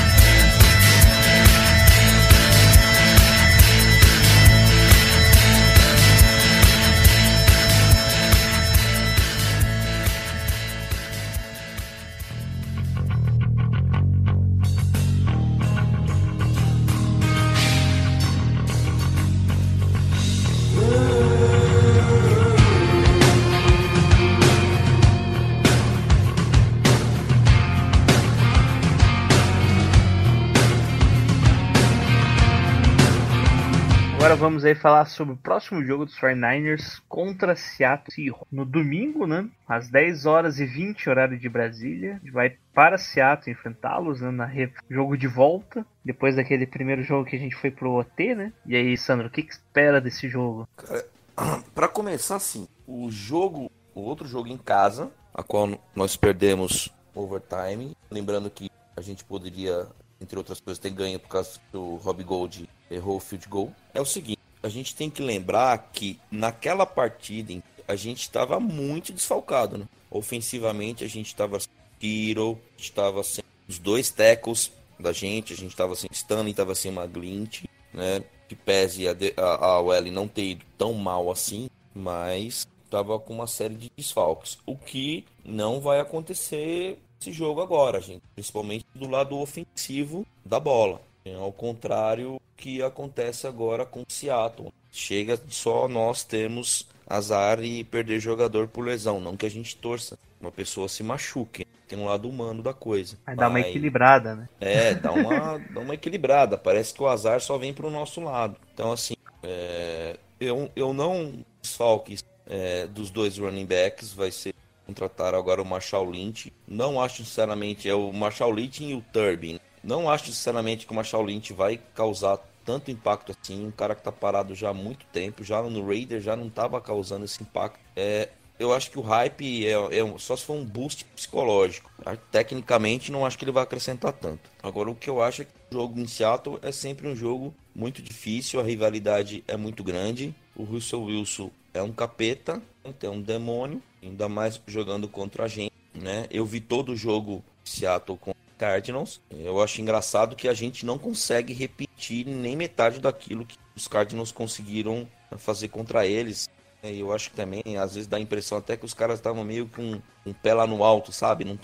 [34.48, 38.46] Vamos aí falar sobre o próximo jogo dos 49ers contra Seattle Seahawks.
[38.50, 39.46] No domingo, né?
[39.68, 42.18] Às 10 horas e 20 horário de Brasília.
[42.32, 44.50] Vai para Seattle enfrentá-los né, na
[44.88, 45.84] jogo de volta.
[46.02, 48.50] Depois daquele primeiro jogo que a gente foi pro OT, né?
[48.64, 50.66] E aí, Sandro, o que, que espera desse jogo?
[51.74, 57.94] Pra começar assim, o jogo, o outro jogo em casa, a qual nós perdemos overtime,
[58.10, 59.86] lembrando que a gente poderia,
[60.18, 63.72] entre outras coisas, ter ganho por causa que o Rob Gold errou o field goal.
[63.92, 69.12] É o seguinte, a gente tem que lembrar que naquela partida a gente estava muito
[69.12, 69.86] desfalcado, né?
[70.10, 75.70] Ofensivamente a gente estava sem gente estava sem os dois tackles da gente, a gente
[75.70, 78.22] estava sem Stanley, estava sem McGlint, né?
[78.48, 83.46] Que pese a, a, a não ter ido tão mal assim, mas estava com uma
[83.46, 84.58] série de desfalques.
[84.64, 88.22] O que não vai acontecer esse jogo agora, gente.
[88.34, 91.00] Principalmente do lado ofensivo da bola.
[91.38, 94.72] Ao contrário que acontece agora com o Seattle.
[94.90, 99.20] Chega só nós temos azar e perder jogador por lesão.
[99.20, 100.18] Não que a gente torça.
[100.40, 101.66] Uma pessoa se machuque.
[101.88, 103.16] Tem um lado humano da coisa.
[103.24, 104.48] Vai dar uma equilibrada, né?
[104.60, 106.58] é, dá uma, dá uma equilibrada.
[106.58, 108.56] Parece que o azar só vem pro nosso lado.
[108.74, 114.12] Então, assim, é, eu, eu não desfalques é, dos dois running backs.
[114.12, 114.54] Vai ser
[114.86, 116.52] contratar agora o Marshall Lynch.
[116.66, 119.58] Não acho, sinceramente, é o Marshall Lynch e o Turbin.
[119.82, 122.38] Não acho, sinceramente, que o Marshall Lynch vai causar
[122.68, 123.66] tanto impacto assim.
[123.66, 125.42] Um cara que tá parado já há muito tempo.
[125.42, 127.80] Já no Raider já não tava causando esse impacto.
[127.96, 131.90] É, eu acho que o hype é, é só se for um boost psicológico.
[132.04, 134.50] Ah, Tecnicamente, não acho que ele vai acrescentar tanto.
[134.62, 137.54] Agora, o que eu acho é que o jogo em Seattle é sempre um jogo
[137.74, 140.34] muito difícil, a rivalidade é muito grande.
[140.54, 142.60] O Russell Wilson é um capeta,
[143.02, 146.26] é um demônio, ainda mais jogando contra a gente, né?
[146.30, 149.20] Eu vi todo o jogo Seattle com Cardinals.
[149.30, 154.32] Eu acho engraçado que a gente não consegue repetir nem metade daquilo que os Cardinals
[154.32, 156.48] conseguiram fazer contra eles.
[156.82, 159.68] Eu acho que também, às vezes, dá a impressão até que os caras estavam meio
[159.68, 161.44] com um pé lá no alto, sabe?
[161.44, 161.54] Não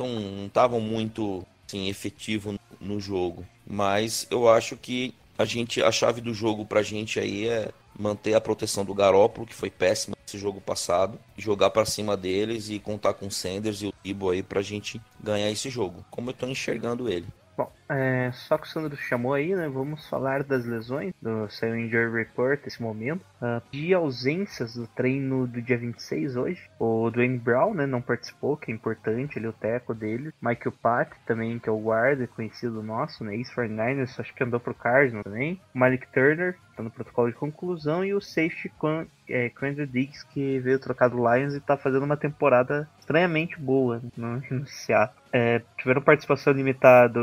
[0.47, 3.47] estavam não muito assim, efetivo no, no jogo.
[3.67, 8.35] Mas eu acho que a gente, a chave do jogo pra gente aí é manter
[8.35, 12.79] a proteção do Garópolo, que foi péssima esse jogo passado, jogar pra cima deles e
[12.79, 16.05] contar com o Sanders e o Tibo aí pra gente ganhar esse jogo.
[16.11, 17.27] Como eu tô enxergando ele.
[17.57, 19.69] Bom, é, só que o Sandro chamou aí, né?
[19.69, 23.25] Vamos falar das lesões do seu Injury Report nesse momento.
[23.41, 26.63] Ah, de ausências do treino do dia 26 hoje.
[26.79, 27.87] O Dwayne Brown, né?
[27.87, 30.33] Não participou, que é importante, ele é o teco dele.
[30.41, 33.35] Michael Pat também, que é o guarda conhecido nosso, né?
[33.37, 35.61] Ex-49ers, acho que andou pro Cardinals também.
[35.75, 38.05] O Malik Turner, tá no protocolo de conclusão.
[38.05, 42.05] E o safety Quan- é, Quandre Diggs, que veio trocar do Lions e tá fazendo
[42.05, 45.23] uma temporada estranhamente boa no, no Seattle.
[45.33, 47.21] É, tiveram participação limitada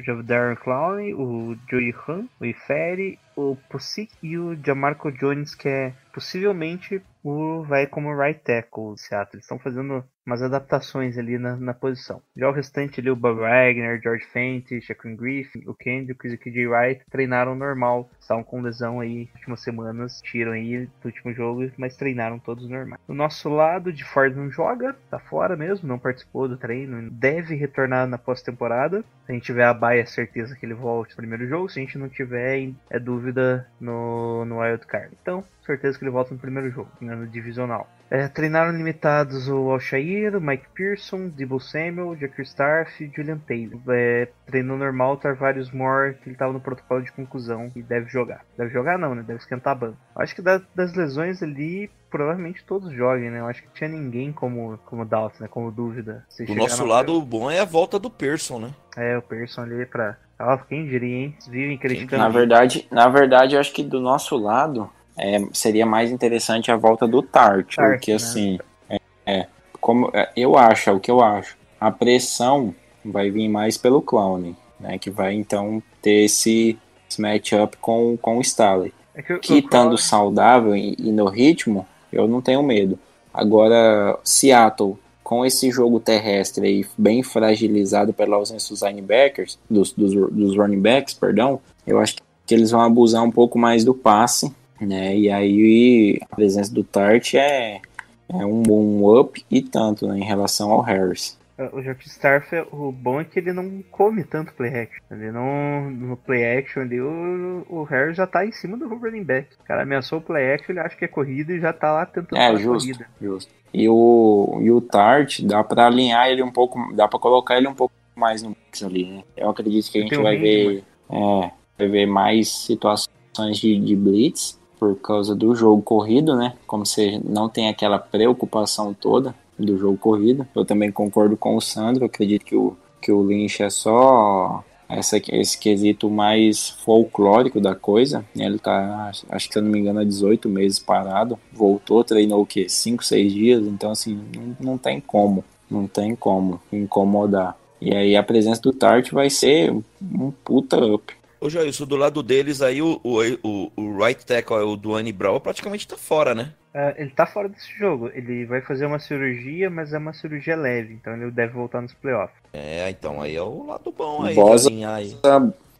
[0.00, 5.68] o Javier Clown, o Joey Han, o Iferi, o Pusic e o Jamarco Jones, que
[5.68, 9.34] é possivelmente o vai como right tackle Seattle.
[9.34, 12.22] Eles estão fazendo umas adaptações ali na, na posição.
[12.36, 16.38] Já o restante ali, o Bob Wagner, George Fenty, Shaquille Griffin, o Kendrick e o
[16.38, 18.08] KJ Wright treinaram normal.
[18.20, 22.68] Estavam com lesão aí nas últimas semanas, tiram aí do último jogo, mas treinaram todos
[22.68, 23.00] normais.
[23.08, 27.56] Do nosso lado, de Ford não joga, tá fora mesmo, não participou do treino, deve
[27.56, 29.02] retornar na pós-temporada.
[29.26, 31.68] Se a gente tiver a baia, certeza que ele volte no primeiro jogo.
[31.68, 35.16] Se a gente não tiver, é dúvida no, no Wild Card.
[35.20, 37.88] Então, certeza que ele volta no primeiro jogo, né, no divisional.
[38.10, 43.80] É, treinaram limitados o Alshair, o Mike Pearson, Debo Samuel, Jacker Starf e Julian Taylor.
[43.90, 48.10] É, treinou normal o Tarvarius Moore, que ele estava no protocolo de conclusão e deve
[48.10, 48.44] jogar.
[48.58, 49.22] Deve jogar não, né?
[49.24, 49.96] Deve esquentar a banca.
[50.16, 53.38] Acho que da- das lesões ali, provavelmente todos joguem, né?
[53.38, 55.46] Eu acho que tinha ninguém como, como doubt, né?
[55.48, 56.24] Como dúvida.
[56.28, 58.70] Se Do nosso lado, o bom é a volta do Pearson, né?
[58.96, 60.16] É, o Pearson ali pra...
[60.36, 61.36] Ah, quem diria, hein?
[61.48, 62.22] Vivem criticando.
[62.22, 66.76] Na verdade, na verdade, eu acho que do nosso lado, é, seria mais interessante a
[66.76, 68.16] volta do Tart, Tart, porque né?
[68.16, 68.58] assim,
[68.88, 69.46] é, é,
[69.80, 74.02] como é, eu acho, é o que eu acho, a pressão vai vir mais pelo
[74.02, 78.92] Clown, né, que vai então ter esse, esse matchup com, com o Staley.
[79.14, 82.98] É que, Que o estando Clown- saudável e, e no ritmo, eu não tenho medo.
[83.32, 90.12] Agora, Seattle, com esse jogo terrestre aí bem fragilizado pela ausência dos linebackers, dos, dos,
[90.12, 94.52] dos running backs, perdão, eu acho que eles vão abusar um pouco mais do passe,
[94.80, 95.16] né?
[95.16, 97.80] E aí a presença do Tart é,
[98.28, 101.38] é um bom up e tanto né, em relação ao Harris.
[101.72, 105.02] O Jock Starf, o bom é que ele não come tanto play action.
[105.10, 105.90] Ele não.
[105.90, 109.48] No play action ali, o, o Harris já tá em cima do running back.
[109.60, 112.06] O cara ameaçou o play action, ele acha que é corrida e já tá lá
[112.06, 113.06] tentando É, justo, corrida.
[113.20, 113.52] justo.
[113.74, 117.68] E o, e o Tart, dá pra alinhar ele um pouco, dá pra colocar ele
[117.68, 119.22] um pouco mais no mix ali, né?
[119.36, 124.58] Eu acredito que a gente vai ver, é, vai ver mais situações de, de blitz
[124.80, 126.54] por causa do jogo corrido, né?
[126.66, 130.48] Como você não tem aquela preocupação toda do jogo corrido.
[130.56, 135.20] Eu também concordo com o Sandro, acredito que o, que o Lynch é só essa,
[135.28, 138.24] esse quesito mais folclórico da coisa.
[138.34, 138.46] né?
[138.46, 141.38] Ele tá, acho que se eu não me engano, há 18 meses parado.
[141.52, 142.66] Voltou, treinou o quê?
[142.66, 143.66] 5, 6 dias.
[143.66, 145.44] Então, assim, não, não tem como.
[145.70, 147.56] Não tem como incomodar.
[147.80, 151.19] E aí a presença do Tart vai ser um puta up.
[151.40, 155.40] Ô, Jailson, do lado deles aí, o, o, o, o right tackle, o Duane Brown,
[155.40, 156.52] praticamente tá fora, né?
[156.74, 158.10] Ah, ele tá fora desse jogo.
[158.14, 160.94] Ele vai fazer uma cirurgia, mas é uma cirurgia leve.
[160.94, 162.36] Então ele deve voltar nos playoffs.
[162.52, 164.34] É, então aí é o lado bom aí.
[164.34, 164.68] Bosa.
[164.68, 165.16] aí.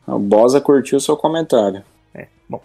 [0.06, 1.84] A Bosa curtiu o seu comentário.
[2.48, 2.60] Bom,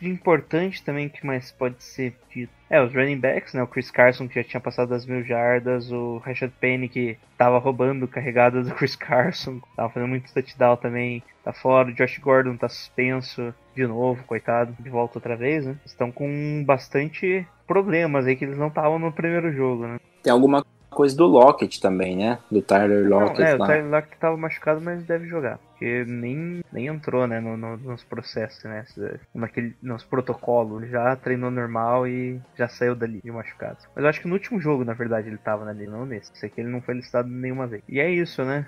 [0.00, 2.52] de importante também que mais pode ser dito.
[2.68, 3.62] É, os running backs, né?
[3.62, 5.90] O Chris Carson, que já tinha passado das mil jardas.
[5.90, 9.60] O Rashad Penny, que tava roubando carregada do Chris Carson.
[9.74, 11.22] Tava fazendo muito touchdown também.
[11.42, 11.88] Tá fora.
[11.88, 14.74] O Josh Gordon tá suspenso de novo, coitado.
[14.78, 15.76] De volta outra vez, né?
[15.84, 19.98] Estão com bastante problemas aí que eles não estavam no primeiro jogo, né?
[20.22, 22.38] Tem alguma coisa do Lockett também, né?
[22.50, 23.66] Do Tyler Não, Lockett é, o lá.
[23.66, 25.58] Tyler Lockett tava machucado, mas deve jogar.
[25.80, 28.84] Porque nem, nem entrou, né, no, no- nos processos, né?
[29.34, 30.86] Naquele, nos protocolos.
[30.90, 33.78] Já treinou normal e já saiu dali de machucado.
[33.96, 36.30] Mas eu acho que no último jogo, na verdade, ele tava ali, não nesse.
[36.34, 37.82] Isso aqui ele não foi listado nenhuma vez.
[37.88, 38.66] E é isso, né?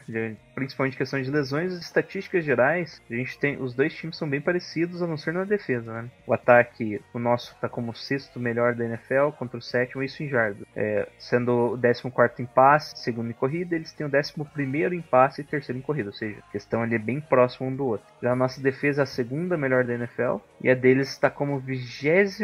[0.54, 3.60] Principalmente questão de lesões, estatísticas gerais, a gente tem.
[3.60, 6.10] Os dois times são bem parecidos, a não ser na defesa, né?
[6.26, 10.22] O ataque, o nosso tá como o sexto melhor da NFL contra o sétimo, isso
[10.22, 10.66] em jardas.
[10.74, 15.40] É, sendo o 14 em passe, segundo em corrida, eles têm o 11 em passe
[15.40, 18.06] e terceiro em corrida, ou seja, a questão ali é bem próximo um do outro.
[18.22, 21.58] Já a nossa defesa é a segunda melhor da NFL e a deles está como
[21.58, 22.40] 26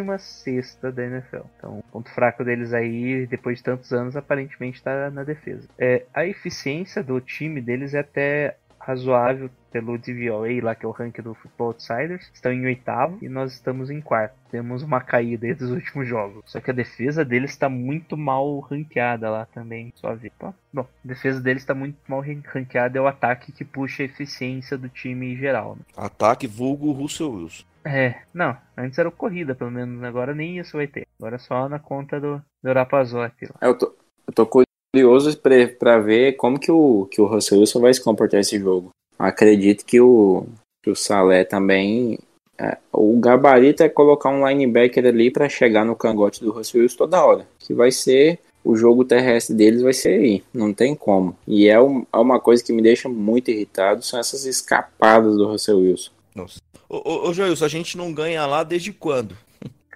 [0.95, 1.47] da NFL.
[1.57, 5.69] Então, o ponto fraco deles aí, depois de tantos anos, aparentemente está na defesa.
[5.79, 10.93] É, a eficiência do time deles é até razoável pelo DVOA, lá que é o
[10.93, 14.35] ranking do Football Outsiders, estão em oitavo e nós estamos em quarto.
[14.51, 16.43] Temos uma caída aí dos últimos jogos.
[16.47, 20.33] Só que a defesa deles está muito mal ranqueada lá também, só ver.
[20.73, 24.07] Bom, a defesa deles está muito mal ran- ranqueada, é o ataque que puxa a
[24.07, 25.77] eficiência do time em geral.
[25.77, 25.83] Né?
[25.97, 27.65] Ataque vulgo Russell Wilson.
[27.85, 31.07] É, não, antes era o corrida, pelo menos, agora nem isso vai ter.
[31.19, 33.59] Agora é só na conta do, do Rapazote lá.
[33.61, 33.95] Eu tô,
[34.27, 34.47] eu tô
[34.95, 35.39] curioso
[35.79, 38.91] pra ver como que o, que o Russell Wilson vai se comportar esse jogo.
[39.19, 40.47] Acredito que o,
[40.83, 42.19] que o Salé também.
[42.59, 46.97] é, o gabarito é colocar um linebacker ali pra chegar no cangote do Russell Wilson
[46.97, 47.47] toda hora.
[47.59, 48.39] Que vai ser.
[48.65, 50.43] O jogo terrestre deles vai ser aí.
[50.53, 51.35] Não tem como.
[51.47, 55.47] E é, um- é uma coisa que me deixa muito irritado: são essas escapadas do
[55.47, 56.11] Russell Wilson.
[56.35, 56.59] Nossa.
[56.89, 59.37] Ô, ô, ô Jailson, a gente não ganha lá desde quando?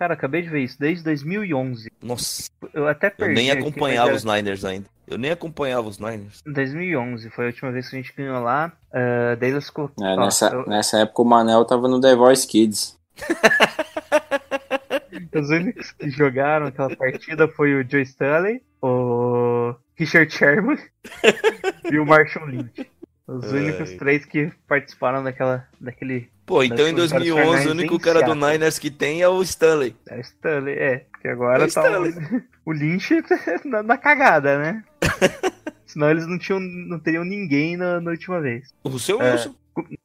[0.02, 1.88] Cara, acabei de ver isso, desde 2011.
[2.02, 3.34] Nossa, Eu até eu perdi.
[3.34, 4.86] nem aqui, acompanhava mas os Niners ainda.
[5.06, 6.40] Eu nem acompanhava os Niners.
[6.44, 8.72] era 2011 foi a última vez que a gente ganhou lá.
[8.92, 12.98] ah, daí eles É, nessa, eu- nessa época o Manel tava no The Voice Kids.
[15.34, 20.78] Os únicos que jogaram aquela partida foi o Joe Stanley, o Richard Sherman
[21.92, 22.90] e o Marshall Lynch.
[23.38, 23.60] Os Ai.
[23.60, 26.28] únicos três que participaram daquela, daquele.
[26.44, 28.34] Pô, então em Daqueles caras 2011 o único cara do.
[28.34, 29.94] Niners que tem é o Stanley.
[30.08, 31.06] É o Stanley, é.
[31.20, 32.04] Que agora É tá o,
[32.66, 33.14] o Lynch
[33.64, 34.84] na, na cagada, né?
[35.86, 38.70] Senão eles não, tinham, não teriam ninguém na, na última vez.
[38.82, 39.32] O Russell É.
[39.32, 39.54] Wilson.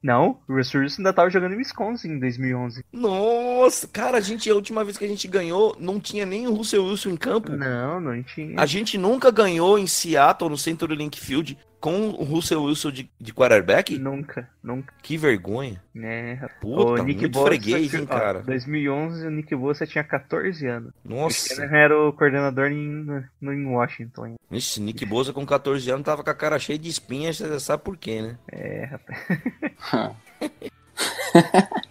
[0.01, 2.85] Não, o Russell Wilson ainda tava jogando em Wisconsin em 2011.
[2.91, 6.53] Nossa, cara, a gente, a última vez que a gente ganhou, não tinha nem o
[6.53, 7.51] Russell Wilson em campo.
[7.51, 8.57] Não, não tinha.
[8.57, 12.91] A gente nunca ganhou em Seattle, no centro do Link Field, com o Russell Wilson
[12.91, 13.97] de, de quarterback?
[13.97, 14.93] Nunca, nunca.
[15.01, 15.81] Que vergonha.
[15.93, 16.59] Né, rapaz.
[16.59, 18.41] Puta, muito Bosa, freguês, hein, ó, cara.
[18.41, 20.93] 2011 o Nick Bosa tinha 14 anos.
[21.05, 21.55] O Nossa.
[21.55, 24.35] Shannon era o coordenador em, no, em Washington.
[24.51, 27.83] Esse Nick Bosa com 14 anos tava com a cara cheia de espinhas, você sabe
[27.83, 28.37] por quê, né?
[28.51, 30.17] É, rapaz.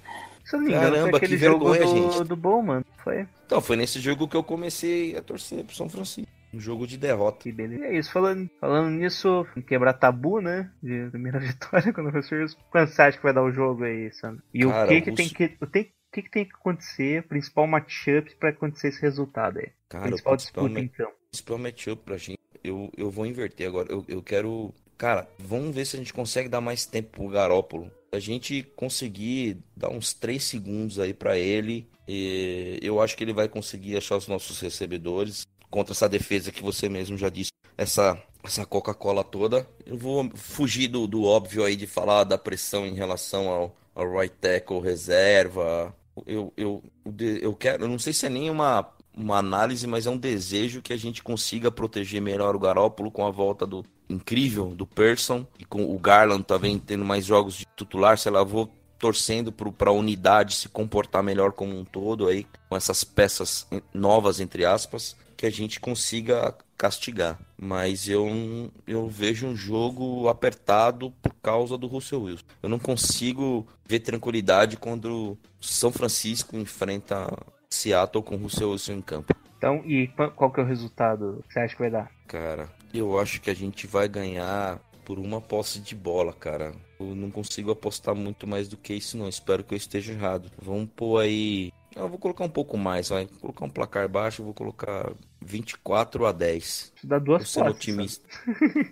[0.47, 2.29] Se eu não me engano, Caramba, foi aquele que jogo vergonha, do, gente.
[2.29, 2.85] do Bom, mano.
[3.03, 3.27] Foi.
[3.45, 6.31] Então, foi nesse jogo que eu comecei a torcer pro São Francisco.
[6.57, 7.43] Um jogo de derrota.
[7.43, 7.85] Que beleza.
[7.85, 10.71] E é isso, falando, falando nisso, quebrar tabu, né?
[10.83, 14.11] De primeira vitória quando o Russell Quanto você acha que vai dar o jogo aí,
[14.13, 14.43] Sandro?
[14.55, 15.57] E Cara, o que o que tem que.
[15.61, 19.69] O tem, que, que tem que acontecer, principal matchup pra acontecer esse resultado aí?
[19.87, 21.11] Cara, principal o disputa, ma- então.
[21.31, 23.93] principal matchup pra gente, eu, eu vou inverter agora.
[23.93, 24.73] Eu, eu quero.
[24.97, 27.91] Cara, vamos ver se a gente consegue dar mais tempo pro Garópolo.
[28.11, 33.35] A gente conseguir dar uns 3 segundos aí pra ele, e eu acho que ele
[33.35, 37.51] vai conseguir achar os nossos recebedores contra essa defesa que você mesmo já disse.
[37.77, 39.69] Essa, essa Coca-Cola toda.
[39.85, 44.19] Eu vou fugir do, do óbvio aí de falar da pressão em relação ao, ao
[44.19, 45.95] right tackle reserva.
[46.27, 46.83] Eu, eu,
[47.21, 50.83] eu quero, eu não sei se é nem uma, uma análise, mas é um desejo
[50.83, 55.47] que a gente consiga proteger melhor o Garópolo com a volta do incrível do Person
[55.59, 59.91] e com o Garland também tendo mais jogos de titular, sei lá, vou torcendo para
[59.91, 65.17] a unidade se comportar melhor como um todo aí, com essas peças novas, entre aspas,
[65.37, 67.39] que a gente consiga castigar.
[67.59, 72.45] Mas eu, eu vejo um jogo apertado por causa do Russell Wilson.
[72.63, 77.27] Eu não consigo ver tranquilidade quando São Francisco enfrenta
[77.71, 79.35] Seattle com o Russell Wilson em campo.
[79.59, 82.11] Então, e qu- qual que é o resultado que você acha que vai dar?
[82.27, 86.73] Cara, eu acho que a gente vai ganhar por uma posse de bola, cara.
[86.99, 89.29] Eu não consigo apostar muito mais do que isso, não.
[89.29, 90.51] Espero que eu esteja errado.
[90.61, 91.73] Vamos pôr aí.
[91.97, 93.25] Eu vou colocar um pouco mais, vai.
[93.27, 96.63] Vou colocar um placar baixo, eu vou colocar 24 a 10.
[96.63, 97.71] Isso dá duas posses.
[97.75, 98.29] otimista.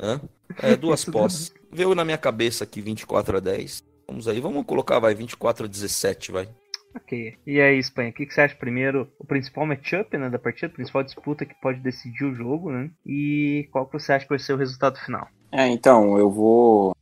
[0.01, 0.21] Hã?
[0.63, 1.53] É, duas posses.
[1.71, 3.85] Veio na minha cabeça aqui 24 a 10.
[4.09, 6.49] Vamos aí, vamos colocar, vai, 24 a 17, vai.
[6.95, 7.37] Ok.
[7.47, 9.11] E aí, Espanha, o que, que você acha primeiro?
[9.19, 12.91] O principal matchup né, da partida, a principal disputa que pode decidir o jogo, né?
[13.05, 15.29] E qual que você acha que vai ser o resultado final?
[15.51, 16.94] É, então, eu vou.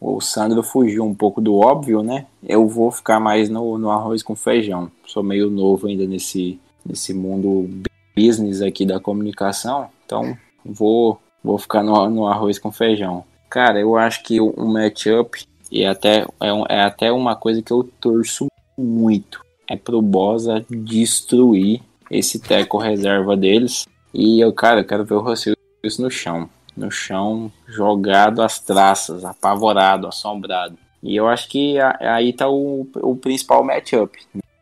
[0.00, 2.26] O Sandro fugiu um pouco do óbvio, né?
[2.46, 4.90] Eu vou ficar mais no, no arroz com feijão.
[5.06, 7.68] Sou meio novo ainda nesse, nesse mundo
[8.16, 13.24] business aqui da comunicação, então vou, vou ficar no, no arroz com feijão.
[13.48, 17.72] Cara, eu acho que um matchup e até, é, um- é até uma coisa que
[17.72, 19.40] eu torço muito.
[19.68, 23.86] É pro Bosa destruir esse teco reserva deles.
[24.14, 25.54] E eu, cara, eu quero ver o Russell
[25.98, 30.76] no chão no chão, jogado às traças, apavorado, assombrado.
[31.02, 34.18] E eu acho que aí tá o, o principal matchup,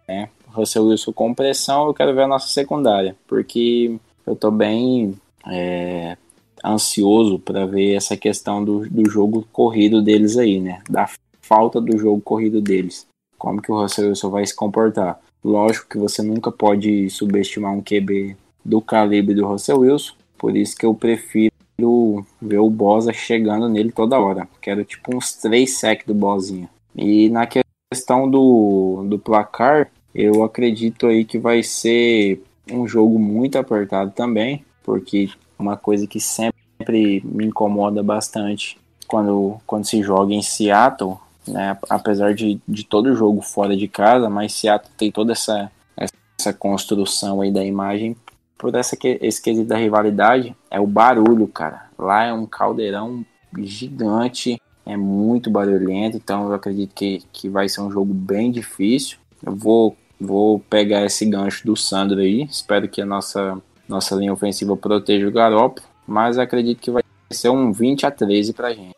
[0.07, 0.29] né?
[0.49, 5.15] Russell Wilson com pressão, eu quero ver a nossa secundária, porque eu tô bem
[5.47, 6.17] é,
[6.65, 10.81] ansioso para ver essa questão do, do jogo corrido deles aí, né?
[10.89, 11.09] Da
[11.43, 13.07] falta do jogo corrido deles.
[13.37, 15.21] Como que o Russell Wilson vai se comportar?
[15.43, 20.77] Lógico que você nunca pode subestimar um QB do calibre do Russell Wilson, por isso
[20.77, 21.54] que eu prefiro
[22.41, 24.49] ver o Bosa chegando nele toda hora.
[24.61, 26.69] Quero tipo uns 3 sec do Bozinho.
[26.95, 33.59] E na questão do, do placar, eu acredito aí que vai ser um jogo muito
[33.59, 40.43] apertado também, porque uma coisa que sempre me incomoda bastante quando, quando se joga em
[40.43, 41.17] Seattle,
[41.47, 46.53] né, apesar de, de todo jogo fora de casa, mas Seattle tem toda essa, essa
[46.53, 48.17] construção aí da imagem
[48.65, 51.91] por essa que, esse quesito da rivalidade, é o barulho, cara.
[51.99, 53.23] Lá é um caldeirão
[53.59, 59.19] gigante, é muito barulhento, então eu acredito que, que vai ser um jogo bem difícil.
[59.45, 64.33] Eu vou, vou pegar esse gancho do Sandro aí, espero que a nossa, nossa linha
[64.33, 68.97] ofensiva proteja o Garoppolo, mas acredito que vai ser um 20 a 13 pra gente.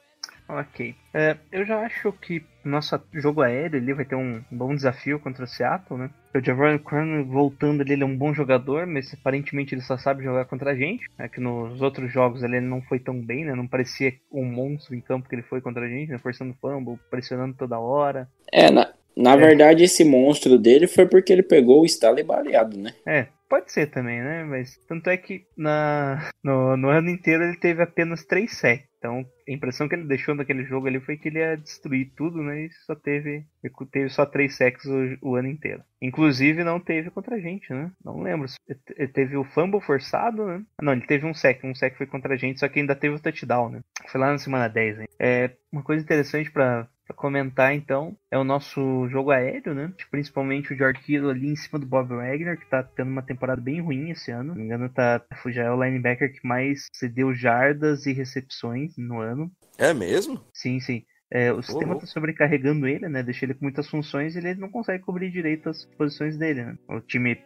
[0.48, 0.94] Ok.
[1.12, 5.44] É, eu já acho que nosso jogo aéreo ele vai ter um bom desafio contra
[5.44, 6.10] o Seattle, né?
[6.34, 10.22] O Javon Cronin voltando ali, ele é um bom jogador, mas aparentemente ele só sabe
[10.24, 11.06] jogar contra a gente.
[11.18, 13.54] É que nos outros jogos ele não foi tão bem, né?
[13.54, 16.18] Não parecia um monstro em campo que ele foi contra a gente, né?
[16.18, 18.28] Forçando fumble, pressionando toda hora.
[18.52, 19.36] É, na, na É.
[19.36, 22.92] verdade esse monstro dele foi porque ele pegou o Stanley baleado, né?
[23.06, 24.44] É, pode ser também, né?
[24.44, 28.85] Mas tanto é que na, no, no ano inteiro ele teve apenas 3 sacks.
[28.98, 32.42] Então a impressão que ele deixou naquele jogo ali foi que ele ia destruir tudo,
[32.42, 32.64] né?
[32.64, 33.44] E só teve,
[33.90, 35.82] teve só 3 sacks o, o ano inteiro.
[36.00, 37.90] Inclusive não teve contra a gente, né?
[38.04, 38.48] Não lembro.
[38.96, 40.62] Ele teve o fumble forçado, né?
[40.78, 41.62] Ah, Não, ele teve um sec.
[41.64, 43.80] Um sec foi contra a gente, só que ainda teve o touchdown, né?
[44.08, 45.06] Foi lá na semana 10, hein?
[45.18, 49.92] É, uma coisa interessante pra, pra comentar, então, é o nosso jogo aéreo, né?
[50.10, 53.60] Principalmente o George Kittle ali em cima do Bob Wagner, que tá tendo uma temporada
[53.60, 54.52] bem ruim esse ano.
[54.52, 58.96] Se não me engano, tá, já é o linebacker que mais cedeu jardas e recepções
[58.98, 59.50] no ano.
[59.78, 60.44] É mesmo?
[60.52, 61.04] Sim, sim.
[61.30, 62.06] É, o sistema louco.
[62.06, 63.22] tá sobrecarregando ele, né?
[63.22, 66.78] Deixa ele com muitas funções e ele não consegue cobrir direito as posições dele, né?
[66.88, 67.36] O time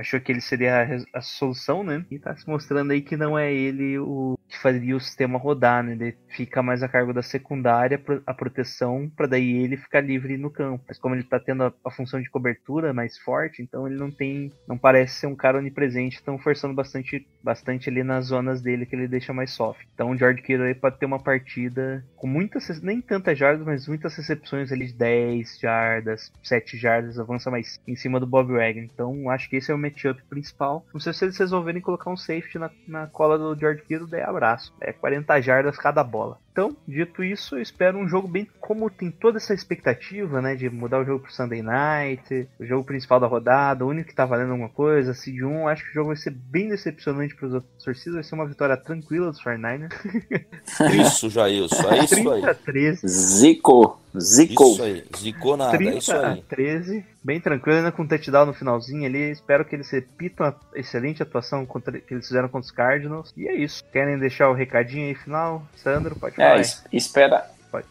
[0.00, 2.04] achou que ele seria a, a solução, né?
[2.10, 5.84] E tá se mostrando aí que não é ele o que faria o sistema rodar,
[5.84, 5.92] né?
[5.92, 10.50] Ele fica mais a cargo da secundária, a proteção, pra daí ele ficar livre no
[10.50, 10.84] campo.
[10.88, 14.10] Mas como ele tá tendo a, a função de cobertura mais forte, então ele não
[14.10, 18.86] tem, não parece ser um cara onipresente, estão forçando bastante, bastante ali nas zonas dele
[18.86, 19.86] que ele deixa mais soft.
[19.94, 23.88] Então o George Kittle aí pode ter uma partida com muitas, nem tantas jardas, mas
[23.88, 28.84] muitas recepções ali de 10 jardas, 7 jardas, avança mais em cima do Bob Wagner.
[28.84, 30.84] Então acho que esse é o matchup principal.
[30.92, 34.22] Não sei se eles resolverem colocar um safety na, na cola do George Kittle, daí
[34.22, 34.74] abraço.
[34.80, 36.38] É 40 jardas cada bola.
[36.52, 40.68] Então, dito isso, eu espero um jogo bem como tem toda essa expectativa, né, de
[40.68, 44.24] mudar o jogo pro Sunday Night, o jogo principal da rodada, o único que tá
[44.24, 47.84] valendo alguma coisa, seed 1, acho que o jogo vai ser bem decepcionante pros outros
[47.84, 49.92] torcidas, vai ser uma vitória tranquila dos 49ers.
[51.00, 51.90] Isso, Jailson.
[51.90, 52.44] É isso 30 aí.
[52.50, 53.08] a 13.
[53.08, 54.00] Zicou.
[54.18, 54.72] Zicou.
[54.72, 55.04] Isso aí.
[55.16, 55.74] Zicou nada.
[55.74, 56.42] É 30 isso a aí.
[56.48, 59.30] 13, bem tranquilo, ainda com um touchdown no finalzinho ali.
[59.30, 63.32] Espero que eles repitam a excelente atuação contra- que eles fizeram contra os Cardinals.
[63.36, 63.84] E é isso.
[63.92, 65.62] Querem deixar o recadinho aí final?
[65.76, 66.48] Sandro, pode falar.
[66.48, 66.60] É, aí.
[66.60, 67.48] es- espera.
[67.70, 67.86] Pode.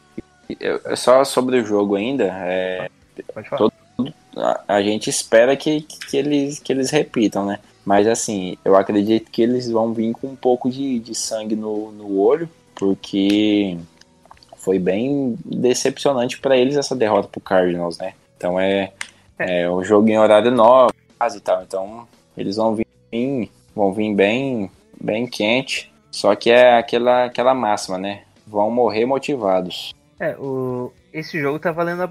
[0.59, 2.89] Eu- Só sobre o jogo ainda, é,
[3.34, 3.57] Pode falar.
[3.59, 7.59] todo- a, a gente espera que, que, eles, que eles repitam, né?
[7.86, 11.91] Mas assim, eu acredito que eles vão vir com um pouco de, de sangue no,
[11.91, 13.78] no olho, porque
[14.70, 18.13] foi bem decepcionante para eles essa derrota pro Cardinals, né?
[18.38, 18.91] Então é,
[19.39, 20.95] é um jogo em horário nobre
[21.36, 21.63] e tal.
[21.63, 22.07] Então
[22.38, 24.70] eles vão vir, vão vir bem,
[25.01, 25.91] bem quente.
[26.11, 28.22] Só que é aquela, aquela máxima, né?
[28.45, 29.91] Vão morrer motivados.
[30.20, 30.93] É, o...
[31.11, 32.07] esse jogo tá valendo a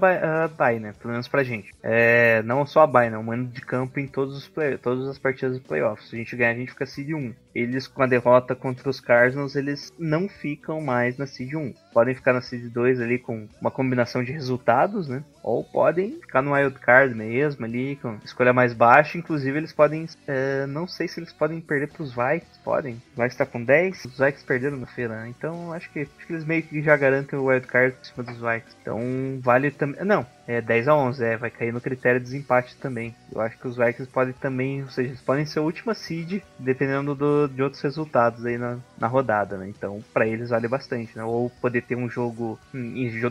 [0.49, 0.93] bye, né?
[0.99, 1.73] Pelo menos pra gente.
[1.81, 3.17] É, não só a bye, né?
[3.17, 4.77] Um mano de campo em todos os play...
[4.77, 6.09] todas as partidas do playoffs.
[6.09, 7.33] Se a gente ganhar, a gente fica seed 1.
[7.53, 11.73] Eles, com a derrota contra os Cardinals, eles não ficam mais na seed 1.
[11.93, 15.23] Podem ficar na seed 2 ali com uma combinação de resultados, né?
[15.41, 19.17] Ou podem ficar no wild card mesmo ali, com escolha mais baixa.
[19.17, 20.05] Inclusive, eles podem.
[20.27, 22.59] é, não sei se eles podem perder pros Vikings.
[22.63, 23.01] Podem.
[23.15, 24.05] O Vikings tá com 10.
[24.05, 25.29] Os Vikings perderam na feira, né?
[25.29, 28.23] Então acho que, acho que eles meio que já garantem o wild card em cima
[28.23, 28.77] dos Vikings.
[28.81, 28.99] Então
[29.41, 30.03] vale também.
[30.03, 33.15] Não, é 10 a 11, é, vai cair no critério de desempate também.
[33.31, 36.41] Eu acho que os Vikings podem também, ou seja, eles podem ser a última seed,
[36.57, 39.67] dependendo do, de outros resultados aí na, na rodada, né?
[39.67, 41.23] Então, pra eles vale bastante, né?
[41.23, 42.59] Ou poder ter um jogo,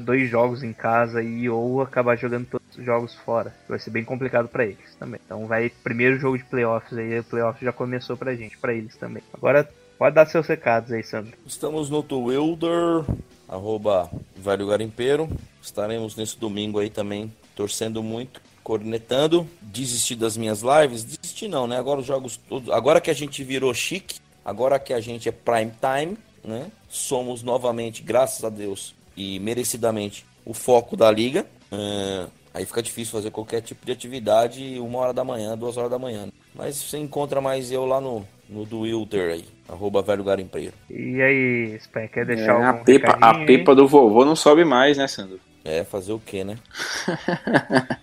[0.00, 3.54] dois jogos em casa e ou acabar jogando todos os jogos fora.
[3.68, 5.20] Vai ser bem complicado pra eles também.
[5.24, 8.96] Então, vai primeiro jogo de playoffs aí, o playoff já começou pra gente, pra eles
[8.96, 9.22] também.
[9.32, 11.36] Agora, pode dar seus recados aí, Sandro.
[11.46, 13.04] Estamos no Twitter,
[13.48, 15.28] arroba Velho Garimpeiro.
[15.60, 19.46] Estaremos nesse domingo aí também, torcendo muito, cornetando.
[19.60, 21.17] Desistir das minhas lives?
[21.38, 21.78] Desistir não, né?
[21.78, 22.70] Agora os jogos todos.
[22.70, 26.66] Agora que a gente virou chique, agora que a gente é prime time, né?
[26.88, 31.46] Somos novamente, graças a Deus e merecidamente, o foco da liga.
[31.70, 35.90] É, Aí fica difícil fazer qualquer tipo de atividade uma hora da manhã, duas horas
[35.90, 36.28] da manhã.
[36.54, 40.72] Mas você encontra mais eu lá no, no Twitter aí, arroba Velho Garimpeiro.
[40.90, 43.46] E aí, Spy, quer É, deixar a pipa, a recadinho aí?
[43.46, 45.38] pipa do vovô não sobe mais, né, Sandro?
[45.64, 46.58] É, fazer o quê, né?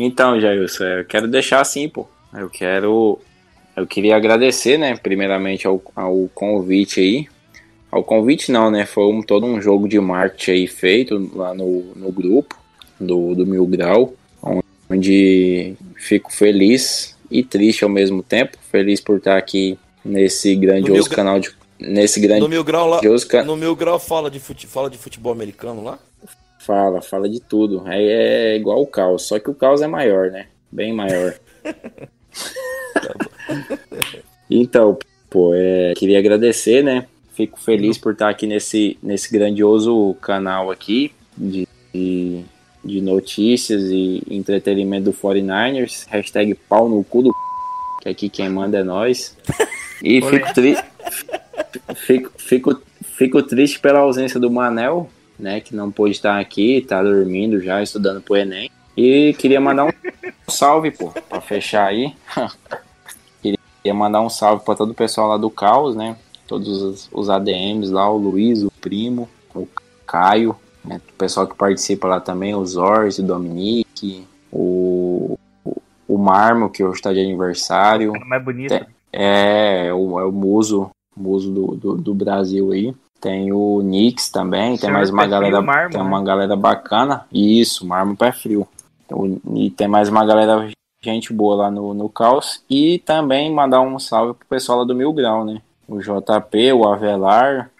[0.00, 2.06] Então, Jailson, eu quero deixar assim, pô.
[2.40, 3.18] Eu quero.
[3.76, 7.28] Eu queria agradecer, né, primeiramente ao, ao convite aí.
[7.90, 8.84] Ao convite não, né?
[8.84, 12.56] Foi um, todo um jogo de marketing aí feito lá no, no grupo
[13.00, 14.12] do, do Mil Grau,
[14.90, 18.58] onde fico feliz e triste ao mesmo tempo.
[18.70, 21.50] Feliz por estar aqui nesse grandioso canal de.
[21.80, 24.98] Nesse No Mil Grau lá, grandioso ca- no Mil Grau fala de, fute, fala de
[24.98, 25.96] futebol americano lá?
[26.58, 27.82] Fala, fala de tudo.
[27.86, 30.48] Aí é igual o caos, só que o caos é maior, né?
[30.72, 31.34] Bem maior.
[34.50, 34.98] então,
[35.30, 37.06] pô, é, queria agradecer, né?
[37.34, 42.42] Fico feliz por estar aqui nesse, nesse grandioso canal aqui de, de,
[42.84, 46.06] de notícias e entretenimento do 49ers.
[46.08, 47.34] Hashtag pau no cu do
[48.02, 49.36] que aqui quem manda é nós.
[50.02, 50.76] E fico, tri
[51.94, 57.02] fico, fico, fico triste pela ausência do Manel, né, que não pôde estar aqui, tá
[57.02, 58.70] dormindo já, estudando pro Enem.
[59.00, 59.92] E queria mandar um
[60.48, 62.12] salve, pô, pra fechar aí.
[63.40, 66.16] queria mandar um salve pra todo o pessoal lá do Caos, né,
[66.48, 69.68] todos os, ADMs lá, o Luiz, o Primo, o
[70.04, 75.38] Caio, né, o pessoal que participa lá também, o Zorz, o Dominique, o,
[76.08, 78.12] o, Marmo, que hoje tá de aniversário.
[78.14, 78.70] Cara mais bonito.
[78.70, 82.92] Tem- É, é o, é o muso, muso do, do, do Brasil aí.
[83.20, 86.06] Tem o Nix também, tem mais uma galera, Marmo, tem né?
[86.06, 87.26] uma galera bacana.
[87.32, 88.66] Isso, Marmo Pé Frio.
[89.54, 90.68] E tem mais uma galera,
[91.02, 92.62] gente boa lá no, no Caos.
[92.68, 95.60] E também mandar um salve pro pessoal lá do Mil Grau, né?
[95.86, 97.70] O JP, o Avelar,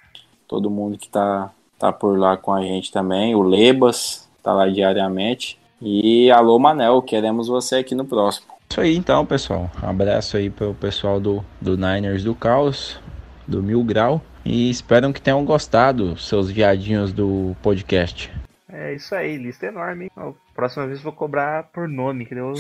[0.47, 3.35] todo mundo que tá, tá por lá com a gente também.
[3.35, 5.59] O Lebas, tá lá diariamente.
[5.81, 8.47] E alô, Manel, queremos você aqui no próximo.
[8.71, 9.71] Isso aí então, pessoal.
[9.83, 12.99] Um abraço aí pro pessoal do, do Niners do Caos,
[13.47, 14.21] do Mil Grau.
[14.45, 18.33] E espero que tenham gostado, seus viadinhos do podcast.
[18.71, 20.35] É isso aí, lista enorme, hein?
[20.59, 22.53] Próxima vez vou cobrar por nome, que eu...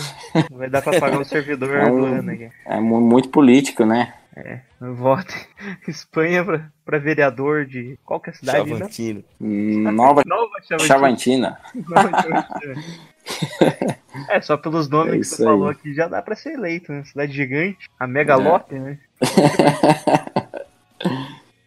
[0.53, 2.49] vai dar pra pagar o servidor É do ano aqui.
[2.65, 4.15] É mu- muito político, né?
[4.81, 5.35] Vote
[5.89, 7.99] Espanha pra, pra vereador de.
[8.05, 8.71] Qual que é a cidade?
[8.71, 8.77] né?
[8.79, 9.25] Chavantino.
[9.41, 10.87] Nova Nova Chavantina.
[10.87, 11.59] Chavantina.
[11.75, 12.85] Nova Chavantina.
[14.31, 15.49] É, só pelos nomes É que você aí.
[15.49, 17.03] falou aqui já dá pra ser eleito, né?
[17.03, 18.97] Cidade gigante, a Megalope, né?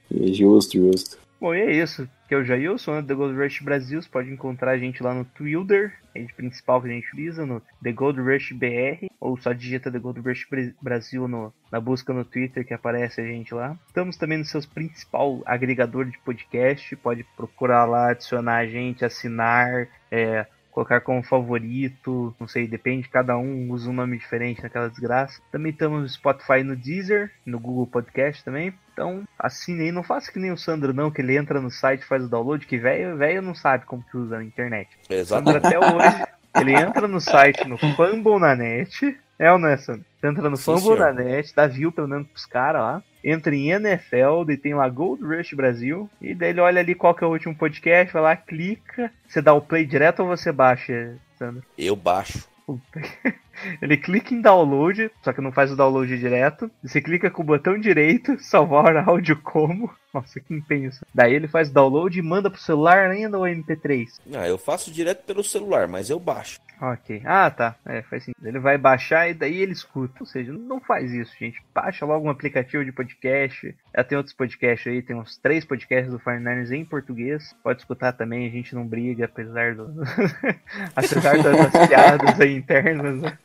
[0.09, 1.17] Justo, justo.
[1.41, 2.07] Bom, e é isso.
[2.27, 3.01] Que é o Jailson?
[3.03, 3.99] The Gold Rush Brasil.
[3.99, 7.47] Você pode encontrar a gente lá no Twitter, a rede principal que a gente utiliza,
[7.47, 11.81] no The Gold Rush BR, ou só digita The Gold Rush Bra- Brasil no, na
[11.81, 13.75] busca no Twitter que aparece a gente lá.
[13.87, 16.95] Estamos também no seu principal agregador de podcast.
[16.97, 23.37] Pode procurar lá, adicionar a gente, assinar, é, colocar como favorito, não sei, depende, cada
[23.37, 25.41] um usa um nome diferente naquela desgraça.
[25.51, 28.73] Também estamos no Spotify no Deezer, no Google Podcast também.
[28.93, 32.01] Então, assine aí, não faça que nem o Sandro não, que ele entra no site
[32.01, 34.89] e faz o download, que velho, velho não sabe como que usa a internet.
[35.09, 35.67] O Sandro Exato.
[35.67, 36.25] até hoje,
[36.59, 40.05] ele entra no site no Fumble na net, é ou não é, Sandro?
[40.19, 43.71] Você entra no Fumble na net, dá view pelo menos pros caras lá, entra em
[43.71, 47.27] NFL, daí tem lá Gold Rush Brasil, e daí ele olha ali qual que é
[47.27, 51.63] o último podcast, vai lá, clica, você dá o play direto ou você baixa, Sandro?
[51.75, 52.47] Eu baixo.
[53.81, 56.71] Ele clica em download, só que não faz o download direto.
[56.83, 59.91] Você clica com o botão direito, salvar áudio como.
[60.13, 61.05] Nossa, que isso.
[61.13, 64.07] Daí ele faz download e manda pro celular ainda ou MP3.
[64.33, 66.59] Ah, eu faço direto pelo celular, mas eu baixo.
[66.81, 67.21] Ok.
[67.25, 67.75] Ah, tá.
[67.85, 68.43] É, faz sentido.
[68.43, 70.15] Ele vai baixar e daí ele escuta.
[70.19, 71.61] Ou seja, não faz isso, gente.
[71.75, 73.75] Baixa logo um aplicativo de podcast.
[73.95, 74.99] Já tem outros podcasts aí.
[75.03, 77.55] Tem uns três podcasts do Fire Niners em português.
[77.61, 78.47] Pode escutar também.
[78.47, 79.93] A gente não briga, apesar do.
[80.95, 83.37] apesar das, das piadas aí internas, né?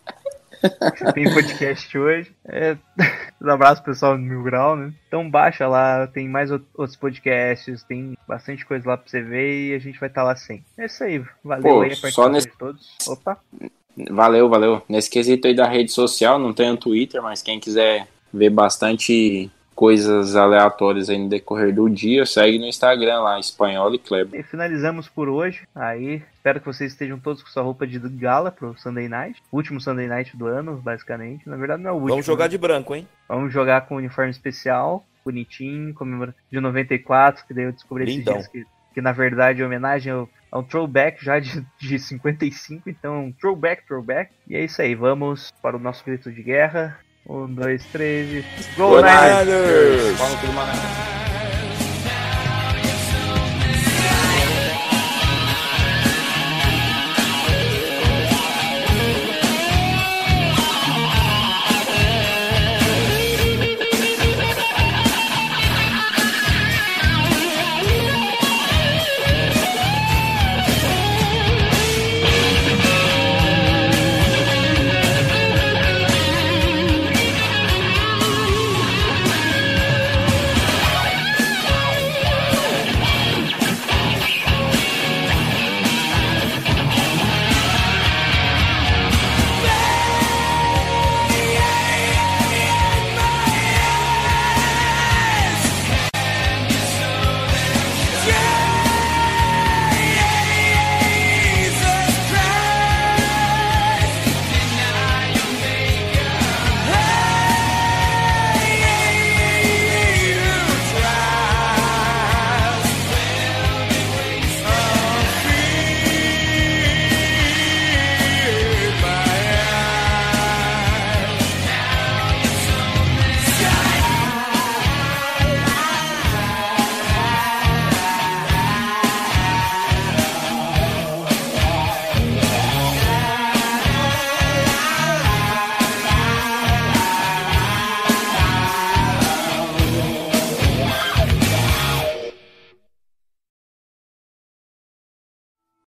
[1.14, 2.32] Tem podcast hoje.
[2.48, 2.76] É,
[3.40, 4.92] um abraço pessoal do Mil Grau, né?
[5.08, 9.70] Então baixa lá, tem mais out- outros podcasts, tem bastante coisa lá pra você ver
[9.70, 10.64] e a gente vai estar lá sempre.
[10.78, 12.96] É isso aí, valeu Pô, aí a só nesse- de todos.
[13.06, 13.38] Opa!
[14.10, 14.82] Valeu, valeu.
[14.88, 20.34] Nesse quesito aí da rede social, não tenho Twitter, mas quem quiser ver bastante coisas
[20.34, 24.40] aleatórias aí no decorrer do dia, segue no Instagram lá, Espanhol e Kleber.
[24.40, 25.68] E finalizamos por hoje.
[25.74, 29.42] Aí, espero que vocês estejam todos com sua roupa de gala pro Sunday Night.
[29.52, 31.46] Último Sunday Night do ano, basicamente.
[31.46, 32.08] Na verdade, não é o último.
[32.08, 32.48] Vamos jogar né?
[32.48, 33.06] de branco, hein?
[33.28, 38.34] Vamos jogar com uniforme especial, bonitinho, comemora de 94, que daí eu descobri esses Lindão.
[38.34, 42.88] dias que, que na verdade é homenagem ao, a um throwback já de, de 55,
[42.88, 44.30] então é um throwback, throwback.
[44.48, 46.98] E é isso aí, vamos para o nosso grito de guerra.
[47.28, 48.44] Um, dois, três e.
[48.76, 50.16] Go Go Niners!
[50.18, 51.15] Niners!